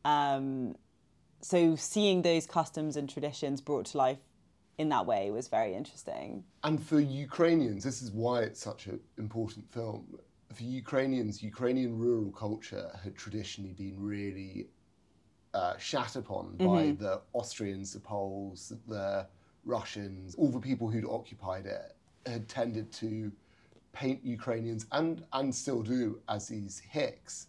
Um, 0.05 0.77
so 1.41 1.77
seeing 1.77 2.23
those 2.23 2.47
customs 2.47 2.97
and 2.97 3.09
traditions 3.09 3.61
brought 3.61 3.87
to 3.87 3.99
life 3.99 4.19
in 4.77 4.89
that 4.89 5.07
way 5.07 5.31
was 5.31 5.49
very 5.49 5.75
interesting. 5.75 6.45
And 6.65 6.83
for 6.83 6.99
Ukrainians, 7.01 7.85
this 7.85 8.03
is 8.03 8.11
why 8.11 8.41
it's 8.43 8.61
such 8.61 8.87
an 8.87 8.99
important 9.19 9.71
film. 9.71 10.19
For 10.53 10.65
Ukrainians, 10.65 11.43
Ukrainian 11.43 11.97
rural 11.97 12.33
culture 12.33 12.91
had 13.05 13.15
traditionally 13.15 13.73
been 13.75 13.97
really 14.03 14.67
uh, 15.55 15.77
shat 15.79 16.17
upon 16.17 16.57
by 16.57 16.97
the 16.99 17.21
Austrians, 17.35 17.93
the 17.93 18.01
Poles, 18.01 18.73
the 18.89 19.27
Russians, 19.65 20.35
all 20.37 20.51
the 20.51 20.61
people 20.61 20.89
who'd 20.89 21.05
occupied 21.05 21.67
it 21.67 21.97
had 22.27 22.49
tended 22.49 22.93
to 22.93 23.33
paint 23.93 24.25
Ukrainians 24.25 24.87
and 24.93 25.25
and 25.33 25.55
still 25.55 25.83
do 25.83 26.21
as 26.29 26.49
these 26.49 26.79
hicks. 26.79 27.49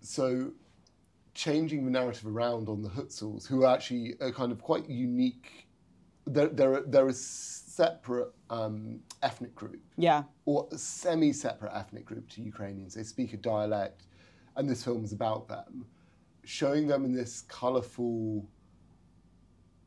So 0.00 0.52
changing 1.34 1.84
the 1.84 1.90
narrative 1.90 2.26
around 2.26 2.68
on 2.68 2.82
the 2.82 2.88
Hutsuls, 2.88 3.46
who 3.46 3.64
are 3.64 3.74
actually 3.74 4.14
a 4.20 4.30
kind 4.32 4.52
of 4.52 4.60
quite 4.60 4.88
unique. 4.88 5.66
They're 6.26 6.48
they're, 6.48 6.82
they're 6.82 7.08
a 7.08 7.12
separate 7.12 8.32
um, 8.50 9.00
ethnic 9.22 9.54
group 9.54 9.80
Yeah, 9.96 10.24
or 10.44 10.68
a 10.70 10.78
semi-separate 10.78 11.72
ethnic 11.74 12.04
group 12.04 12.28
to 12.30 12.42
Ukrainians. 12.42 12.94
They 12.94 13.02
speak 13.02 13.32
a 13.32 13.38
dialect, 13.38 14.04
and 14.56 14.68
this 14.68 14.84
film 14.84 15.04
is 15.04 15.12
about 15.12 15.48
them, 15.48 15.86
showing 16.44 16.86
them 16.86 17.04
in 17.04 17.12
this 17.12 17.42
colourful, 17.42 18.46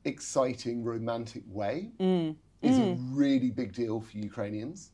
exciting, 0.05 0.83
romantic 0.83 1.43
way 1.47 1.91
is 2.61 2.77
a 2.79 2.95
really 3.11 3.51
big 3.51 3.73
deal 3.73 3.99
for 4.01 4.17
Ukrainians, 4.17 4.91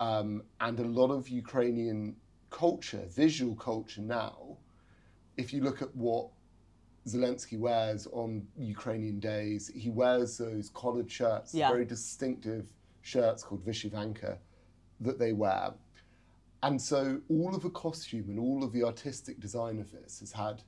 um, 0.00 0.42
and 0.60 0.78
a 0.78 0.84
lot 0.84 1.10
of 1.10 1.28
Ukrainian 1.28 2.14
culture, 2.50 3.04
visual 3.08 3.54
culture 3.56 4.00
now. 4.02 4.56
If 5.36 5.52
you 5.52 5.60
look 5.62 5.82
at 5.82 5.94
what 5.96 6.28
Zelensky 7.06 7.58
wears 7.58 8.06
on 8.08 8.46
Ukrainian 8.56 9.20
days. 9.20 9.70
He 9.74 9.90
wears 9.90 10.38
those 10.38 10.70
collared 10.70 11.10
shirts, 11.10 11.52
Yeah. 11.54 11.68
very 11.70 11.84
distinctive 11.84 12.72
shirts 13.02 13.42
called 13.42 13.62
Vyshyvanka 13.64 14.38
that 15.00 15.18
they 15.18 15.32
wear. 15.34 15.74
And 16.62 16.80
so 16.80 17.20
all 17.28 17.54
of 17.54 17.62
the 17.62 17.68
costume 17.70 18.30
and 18.30 18.38
all 18.38 18.64
of 18.64 18.72
the 18.72 18.84
artistic 18.84 19.38
design 19.38 19.78
of 19.78 19.92
this 19.92 20.20
has 20.20 20.32
had 20.32 20.62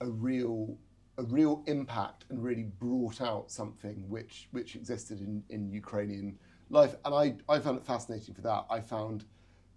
a 0.00 0.08
real 0.10 0.76
a 1.18 1.22
real 1.24 1.62
impact 1.66 2.24
and 2.28 2.42
really 2.42 2.64
brought 2.64 3.20
out 3.20 3.50
something 3.50 4.04
which 4.08 4.48
which 4.52 4.76
existed 4.76 5.20
in, 5.20 5.42
in 5.48 5.70
Ukrainian 5.70 6.38
life. 6.70 6.94
And 7.04 7.14
I, 7.14 7.34
I 7.48 7.58
found 7.58 7.78
it 7.78 7.84
fascinating 7.86 8.34
for 8.34 8.42
that. 8.42 8.66
I 8.70 8.80
found 8.80 9.24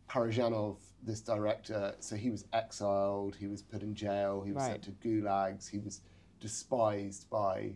Parajanov, 0.09 0.77
this 1.03 1.21
director, 1.21 1.93
so 1.99 2.15
he 2.15 2.29
was 2.31 2.45
exiled, 2.51 3.35
he 3.35 3.47
was 3.47 3.61
put 3.61 3.83
in 3.83 3.93
jail, 3.93 4.41
he 4.41 4.51
was 4.51 4.63
Right. 4.63 4.71
sent 4.71 4.83
to 4.83 4.91
gulags, 5.07 5.69
he 5.69 5.77
was 5.77 6.01
despised 6.39 7.29
by 7.29 7.73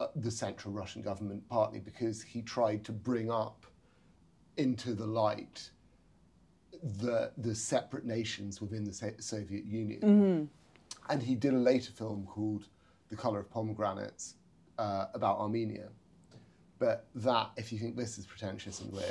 uh, 0.00 0.06
the 0.16 0.30
central 0.30 0.72
Russian 0.72 1.02
government, 1.02 1.42
partly 1.48 1.80
because 1.80 2.22
he 2.22 2.42
tried 2.42 2.84
to 2.84 2.92
bring 2.92 3.30
up 3.30 3.66
into 4.56 4.94
the 4.94 5.06
light 5.06 5.70
the, 6.98 7.30
the 7.38 7.54
separate 7.54 8.04
nations 8.04 8.60
within 8.60 8.84
the 8.84 8.92
Soviet 9.18 9.64
Union. 9.64 10.48
And 11.08 11.22
he 11.22 11.34
did 11.34 11.52
a 11.54 11.58
later 11.58 11.92
film 11.92 12.26
called 12.26 12.68
The 13.10 13.16
Color 13.16 13.40
of 13.40 13.50
Pomegranates 13.50 14.36
uh, 14.78 15.06
about 15.14 15.38
Armenia. 15.38 15.88
But 16.78 17.06
that, 17.16 17.50
if 17.56 17.72
you 17.72 17.78
think 17.78 17.96
this 17.96 18.18
is 18.18 18.26
pretentious 18.26 18.80
and 18.80 18.92
weird, 18.92 19.06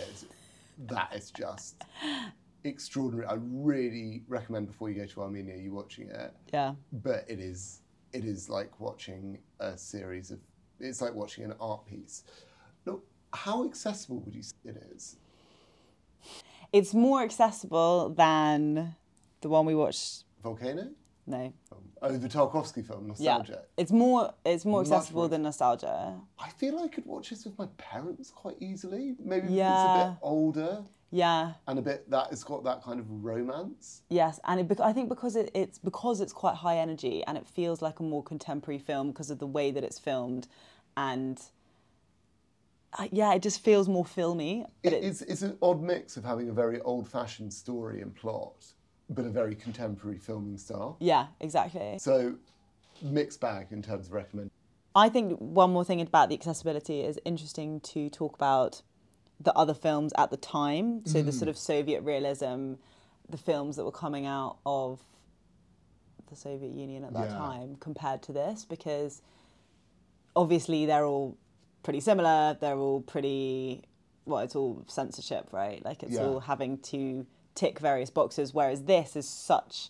that 0.88 1.14
is 1.16 1.32
just 1.32 1.84
extraordinary. 2.64 3.28
I 3.28 3.38
really 3.40 4.24
recommend 4.28 4.68
before 4.68 4.90
you 4.90 4.96
go 4.96 5.06
to 5.06 5.22
Armenia, 5.22 5.56
you 5.56 5.72
watching 5.74 6.10
it. 6.10 6.34
yeah. 6.54 6.74
But 6.92 7.26
it 7.28 7.40
is, 7.40 7.82
it 8.14 8.26
is 8.26 8.50
like 8.50 8.80
watching 8.80 9.40
a 9.60 9.78
series 9.78 10.32
of. 10.32 10.40
It's 10.80 11.02
like 11.02 11.14
watching 11.14 11.44
an 11.44 11.54
art 11.60 11.86
piece. 11.86 12.24
Look, 12.86 13.06
how 13.34 13.66
accessible 13.66 14.20
would 14.22 14.34
you 14.34 14.42
say 14.42 14.56
it 14.66 14.84
is? 14.96 15.18
It's 16.74 16.94
more 16.94 17.22
accessible 17.22 18.10
than 18.10 18.96
the 19.42 19.50
one 19.50 19.66
we 19.66 19.76
watched. 19.76 20.24
Volcano? 20.42 20.90
No. 21.28 21.54
Oh, 22.02 22.18
the 22.18 22.28
Tarkovsky 22.28 22.86
film, 22.86 23.08
Nostalgia. 23.08 23.52
Yeah. 23.54 23.60
It's 23.84 23.92
more. 23.92 24.34
It's 24.44 24.66
more 24.66 24.82
Much 24.82 24.92
accessible 24.92 25.22
more- 25.22 25.30
than 25.30 25.44
nostalgia. 25.44 26.20
I 26.40 26.50
feel 26.50 26.80
I 26.80 26.88
could 26.88 27.06
watch 27.06 27.30
this 27.30 27.46
with 27.46 27.58
my 27.58 27.68
parents 27.78 28.32
quite 28.32 28.58
easily. 28.60 29.16
Maybe 29.20 29.48
because 29.48 29.58
it's 29.98 30.08
a 30.08 30.10
bit 30.12 30.18
older 30.24 30.84
Yeah. 31.12 31.54
and 31.68 31.78
a 31.78 31.82
bit 31.82 32.10
that 32.10 32.32
it's 32.32 32.44
got 32.44 32.64
that 32.64 32.82
kind 32.82 33.00
of 33.00 33.06
romance. 33.24 34.02
Yes, 34.10 34.40
and 34.46 34.60
it, 34.72 34.80
I 34.82 34.94
think 34.94 35.10
because 35.10 35.36
it, 35.36 35.52
it's 35.54 35.78
because 35.78 36.22
it's 36.22 36.34
quite 36.34 36.56
high 36.56 36.78
energy 36.80 37.24
and 37.26 37.38
it 37.38 37.46
feels 37.48 37.82
like 37.84 38.00
a 38.00 38.04
more 38.04 38.24
contemporary 38.24 38.80
film 38.80 39.12
because 39.12 39.30
of 39.30 39.38
the 39.38 39.48
way 39.48 39.70
that 39.72 39.84
it's 39.84 40.00
filmed, 40.00 40.48
and 40.98 41.40
uh, 42.98 43.08
yeah, 43.12 43.34
it 43.36 43.42
just 43.44 43.64
feels 43.64 43.88
more 43.88 44.04
filmy. 44.06 44.66
It, 44.84 44.94
it's, 44.94 45.22
it's 45.22 45.44
an 45.44 45.58
odd 45.62 45.82
mix 45.82 46.18
of 46.18 46.26
having 46.26 46.50
a 46.50 46.54
very 46.54 46.82
old 46.82 47.08
fashioned 47.08 47.54
story 47.54 48.02
and 48.02 48.14
plot, 48.14 48.66
but 49.14 49.26
a 49.26 49.30
very 49.30 49.56
contemporary 49.56 50.18
filming 50.18 50.58
style. 50.58 50.98
yeah, 51.00 51.28
exactly. 51.40 51.98
So, 52.00 52.36
mixed 53.02 53.40
bag 53.42 53.68
in 53.72 53.82
terms 53.82 54.08
of 54.08 54.14
recommend. 54.14 54.50
I 54.96 55.10
think 55.10 55.38
one 55.40 55.72
more 55.72 55.84
thing 55.86 56.02
about 56.02 56.30
the 56.30 56.36
accessibility 56.36 57.02
is 57.02 57.20
interesting 57.26 57.80
to 57.82 58.10
talk 58.10 58.36
about 58.36 58.82
the 59.40 59.54
other 59.54 59.74
films 59.74 60.14
at 60.18 60.30
the 60.32 60.38
time. 60.38 61.06
So 61.06 61.20
Mm. 61.22 61.26
the 61.26 61.32
sort 61.32 61.50
of 61.50 61.58
Soviet 61.58 62.02
realism, 62.04 62.74
the 63.30 63.38
films 63.38 63.76
that 63.78 63.86
were 63.86 63.92
coming 63.92 64.26
out 64.26 64.58
of 64.66 65.04
the 66.30 66.36
Soviet 66.36 66.72
Union 66.74 67.04
at 67.04 67.14
that 67.14 67.30
Yeah. 67.32 67.36
time 67.38 67.76
compared 67.78 68.22
to 68.24 68.34
this, 68.34 68.66
because 68.66 69.22
obviously 70.36 70.86
they're 70.86 71.06
all 71.06 71.38
pretty 71.84 72.00
similar. 72.00 72.58
They're 72.60 72.78
all 72.78 73.02
pretty, 73.02 73.84
well, 74.26 74.40
it's 74.40 74.56
all 74.56 74.84
censorship, 74.88 75.48
right? 75.52 75.84
Like 75.84 76.04
it's 76.04 76.14
Yeah. 76.14 76.26
all 76.28 76.40
having 76.42 76.78
to 76.94 77.26
tick 77.56 77.80
various 77.80 78.10
boxes, 78.10 78.54
whereas 78.54 78.84
this 78.84 79.16
is 79.16 79.28
such 79.28 79.90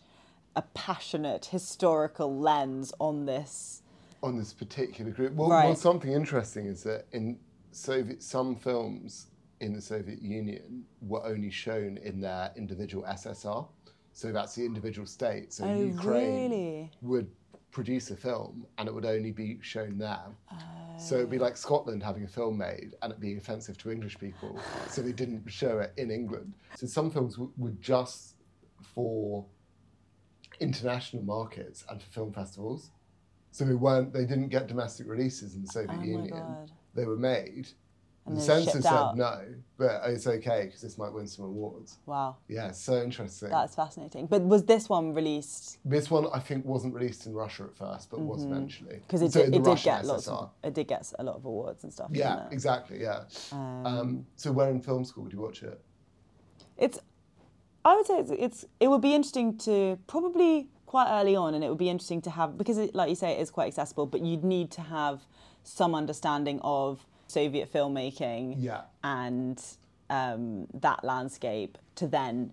a 0.56 0.62
passionate 0.74 1.46
historical 1.46 2.36
lens 2.38 2.94
on 3.00 3.26
this. 3.26 3.82
on 4.24 4.38
this 4.38 4.54
particular 4.54 5.10
group. 5.12 5.34
Well, 5.34 5.50
Right. 5.50 5.66
well, 5.66 5.76
something 5.76 6.12
interesting 6.12 6.68
is 6.68 6.84
that 6.84 7.06
in 7.12 7.40
Soviet, 7.72 8.22
some 8.22 8.56
films 8.56 9.28
in 9.62 9.74
the 9.74 9.82
Soviet 9.82 10.22
Union 10.22 10.86
were 11.02 11.26
only 11.26 11.50
shown 11.50 11.98
in 11.98 12.20
their 12.22 12.52
individual 12.56 13.04
SSR. 13.06 13.68
So 14.14 14.32
that's 14.32 14.54
the 14.56 14.66
individual 14.66 15.08
state. 15.08 15.54
So 15.54 15.64
Oh, 15.66 15.74
Ukraine 15.74 16.50
really? 16.52 16.92
would 17.02 17.32
produce 17.72 18.12
a 18.12 18.16
film 18.16 18.66
and 18.78 18.88
it 18.88 18.94
would 18.94 19.06
only 19.06 19.32
be 19.32 19.58
shown 19.62 19.98
there. 19.98 20.26
Oh. 20.52 20.58
So 20.98 21.16
it'd 21.16 21.30
be 21.30 21.40
like 21.40 21.58
Scotland 21.58 22.04
having 22.04 22.24
a 22.24 22.28
film 22.28 22.58
made 22.58 22.96
and 23.02 23.12
it 23.12 23.20
being 23.20 23.38
offensive 23.38 23.78
to 23.80 23.92
English 23.92 24.18
people. 24.20 24.60
so 24.90 25.02
they 25.02 25.12
didn't 25.14 25.50
show 25.50 25.80
it 25.80 25.94
in 25.98 26.12
England. 26.12 26.54
So 26.76 26.86
some 26.88 27.10
films 27.10 27.36
w- 27.36 27.52
were 27.58 27.74
just 27.82 28.36
for 28.94 29.46
international 30.60 31.24
markets 31.24 31.84
and 31.90 32.02
for 32.02 32.10
film 32.12 32.34
festivals. 32.34 32.92
So 33.52 33.66
they 33.66 33.74
weren't. 33.74 34.14
They 34.14 34.26
didn't 34.26 34.48
get 34.50 34.68
domestic 34.68 35.08
releases 35.08 35.56
in 35.56 35.64
the 35.64 35.68
Soviet 35.68 36.00
Oh 36.00 36.04
Union. 36.04 36.46
They 36.96 37.06
were 37.06 37.18
made. 37.18 37.68
And 38.28 38.38
the 38.38 38.42
censor 38.42 38.82
said 38.82 39.16
no, 39.16 39.42
but 39.78 40.02
it's 40.06 40.28
okay 40.28 40.66
because 40.66 40.82
this 40.82 40.98
might 40.98 41.12
win 41.12 41.26
some 41.28 41.46
awards. 41.46 41.98
Wow, 42.06 42.38
Yeah, 42.48 42.72
so 42.72 43.02
interesting. 43.02 43.50
that's 43.50 43.74
fascinating. 43.76 44.28
But 44.28 44.44
was 44.44 44.64
this 44.64 44.88
one 44.88 45.14
released? 45.14 45.80
this 45.84 46.12
one 46.12 46.28
I 46.34 46.40
think 46.40 46.64
wasn't 46.64 46.94
released 46.94 47.26
in 47.26 47.34
Russia 47.34 47.64
at 47.64 47.76
first, 47.76 48.12
but 48.12 48.20
was 48.20 48.44
eventually 48.46 49.00
Because 49.08 49.22
Mm-hmm. 49.22 49.26
it, 49.28 49.34
So 49.34 49.40
did, 49.46 49.56
it 49.56 49.64
did 49.64 49.84
get 49.84 50.06
lots 50.06 50.28
of 50.28 50.50
it 50.64 50.74
did 50.76 50.88
get 50.88 51.12
a 51.18 51.24
lot 51.24 51.36
of 51.36 51.46
awards 51.46 51.84
and 51.84 51.92
stuff. 51.92 52.10
Yeah, 52.14 52.48
exactly. 52.52 53.02
Yeah. 53.02 53.24
Um, 53.52 54.26
so 54.36 54.52
where 54.52 54.70
in 54.70 54.82
film 54.82 55.04
school 55.04 55.24
would 55.24 55.34
you 55.34 55.42
watch 55.42 55.64
it? 55.64 55.82
it's 56.78 57.00
I 57.84 57.96
would 57.96 58.06
say 58.06 58.20
it's, 58.20 58.32
it's 58.32 58.66
it 58.80 58.88
would 58.88 59.02
be 59.02 59.16
interesting 59.16 59.58
to 59.60 59.98
probably 60.06 60.70
quite 60.86 61.10
early 61.10 61.36
on, 61.36 61.56
and 61.56 61.64
it 61.64 61.70
would 61.70 61.78
be 61.80 61.90
interesting 61.90 62.22
to 62.22 62.30
have 62.30 62.56
because, 62.58 62.78
it, 62.78 62.94
like 62.94 63.10
you 63.10 63.16
say, 63.16 63.32
it 63.32 63.40
is 63.42 63.50
quite 63.50 63.68
accessible. 63.68 64.06
But 64.06 64.22
you'd 64.22 64.44
need 64.44 64.70
to 64.72 64.82
have 64.82 65.22
some 65.64 65.96
understanding 65.96 66.60
of 66.64 67.06
Soviet 67.32 67.72
filmmaking 67.72 68.56
Yeah. 68.58 68.82
and 69.04 69.62
um, 70.10 70.68
that 70.74 71.04
landscape 71.04 71.78
to 71.96 72.08
then 72.08 72.52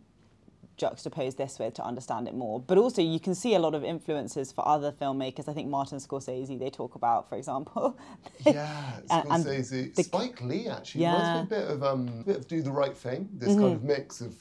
juxtapose 0.78 1.36
this 1.36 1.58
with 1.58 1.74
to 1.74 1.82
understand 1.84 2.28
it 2.28 2.34
more. 2.34 2.60
But 2.60 2.78
also, 2.78 3.02
you 3.02 3.18
can 3.18 3.34
see 3.34 3.54
a 3.54 3.58
lot 3.58 3.74
of 3.74 3.82
influences 3.82 4.52
for 4.52 4.66
other 4.68 4.92
filmmakers. 4.92 5.48
I 5.48 5.52
think 5.52 5.68
Martin 5.68 5.98
Scorsese 5.98 6.56
they 6.56 6.70
talk 6.70 6.94
about, 6.94 7.28
for 7.28 7.36
example. 7.36 7.98
Yeah, 8.46 9.00
And- 9.10 9.28
and 9.28 9.44
Scorsese, 9.44 9.94
the- 9.96 10.04
Spike 10.04 10.40
Lee 10.40 10.68
actually 10.68 11.02
Yeah. 11.02 11.14
reminds 11.16 11.50
me 11.50 11.56
a 11.56 11.60
bit 11.60 11.70
of 11.70 11.82
um, 11.82 12.08
a 12.20 12.24
bit 12.24 12.36
of 12.36 12.46
Do 12.46 12.62
the 12.62 12.70
Right 12.70 12.96
Thing. 12.96 13.28
This 13.34 13.48
kind 13.56 13.72
of 13.74 13.82
mix 13.82 14.20
of 14.20 14.36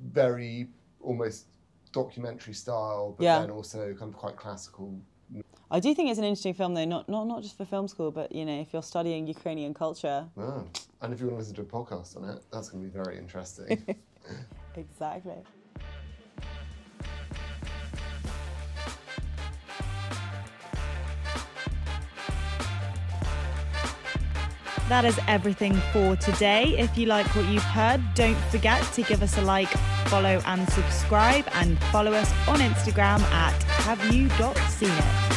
very 0.00 0.68
almost 1.00 1.46
documentary 1.92 2.54
style, 2.54 3.14
but 3.18 3.24
Yeah. 3.24 3.40
then 3.40 3.50
also 3.50 3.94
kind 3.94 4.12
of 4.12 4.16
quite 4.16 4.36
classical. 4.36 4.94
I 5.70 5.80
do 5.80 5.94
think 5.94 6.08
it's 6.08 6.18
an 6.18 6.24
interesting 6.24 6.54
film, 6.54 6.72
though, 6.72 6.86
not, 6.86 7.08
not 7.08 7.26
not 7.26 7.42
just 7.42 7.56
for 7.56 7.66
film 7.66 7.88
school, 7.88 8.10
but 8.10 8.32
you 8.32 8.46
know, 8.46 8.58
if 8.58 8.72
you're 8.72 8.82
studying 8.82 9.26
Ukrainian 9.26 9.74
culture. 9.74 10.24
Oh. 10.38 10.64
And 11.02 11.12
if 11.12 11.20
you 11.20 11.26
want 11.26 11.36
to 11.36 11.40
listen 11.40 11.54
to 11.56 11.62
a 11.62 11.64
podcast 11.64 12.16
on 12.16 12.24
it, 12.24 12.42
that's 12.50 12.70
going 12.70 12.82
to 12.82 12.90
be 12.90 12.96
very 12.96 13.18
interesting. 13.18 13.84
Exactly. 14.76 15.34
That 24.88 25.04
is 25.04 25.18
everything 25.26 25.74
for 25.92 26.16
today. 26.16 26.78
If 26.78 26.96
you 26.96 27.06
like 27.06 27.26
what 27.34 27.46
you've 27.46 27.62
heard, 27.62 28.00
don't 28.14 28.38
forget 28.50 28.82
to 28.94 29.02
give 29.02 29.22
us 29.22 29.36
a 29.36 29.42
like, 29.42 29.68
follow, 30.06 30.40
and 30.46 30.70
subscribe, 30.70 31.44
and 31.54 31.78
follow 31.84 32.12
us 32.12 32.30
on 32.48 32.60
Instagram 32.60 33.20
at 33.32 33.62
have 33.62 34.02
you 34.14 34.30
seen 34.70 34.90
it. 34.90 35.27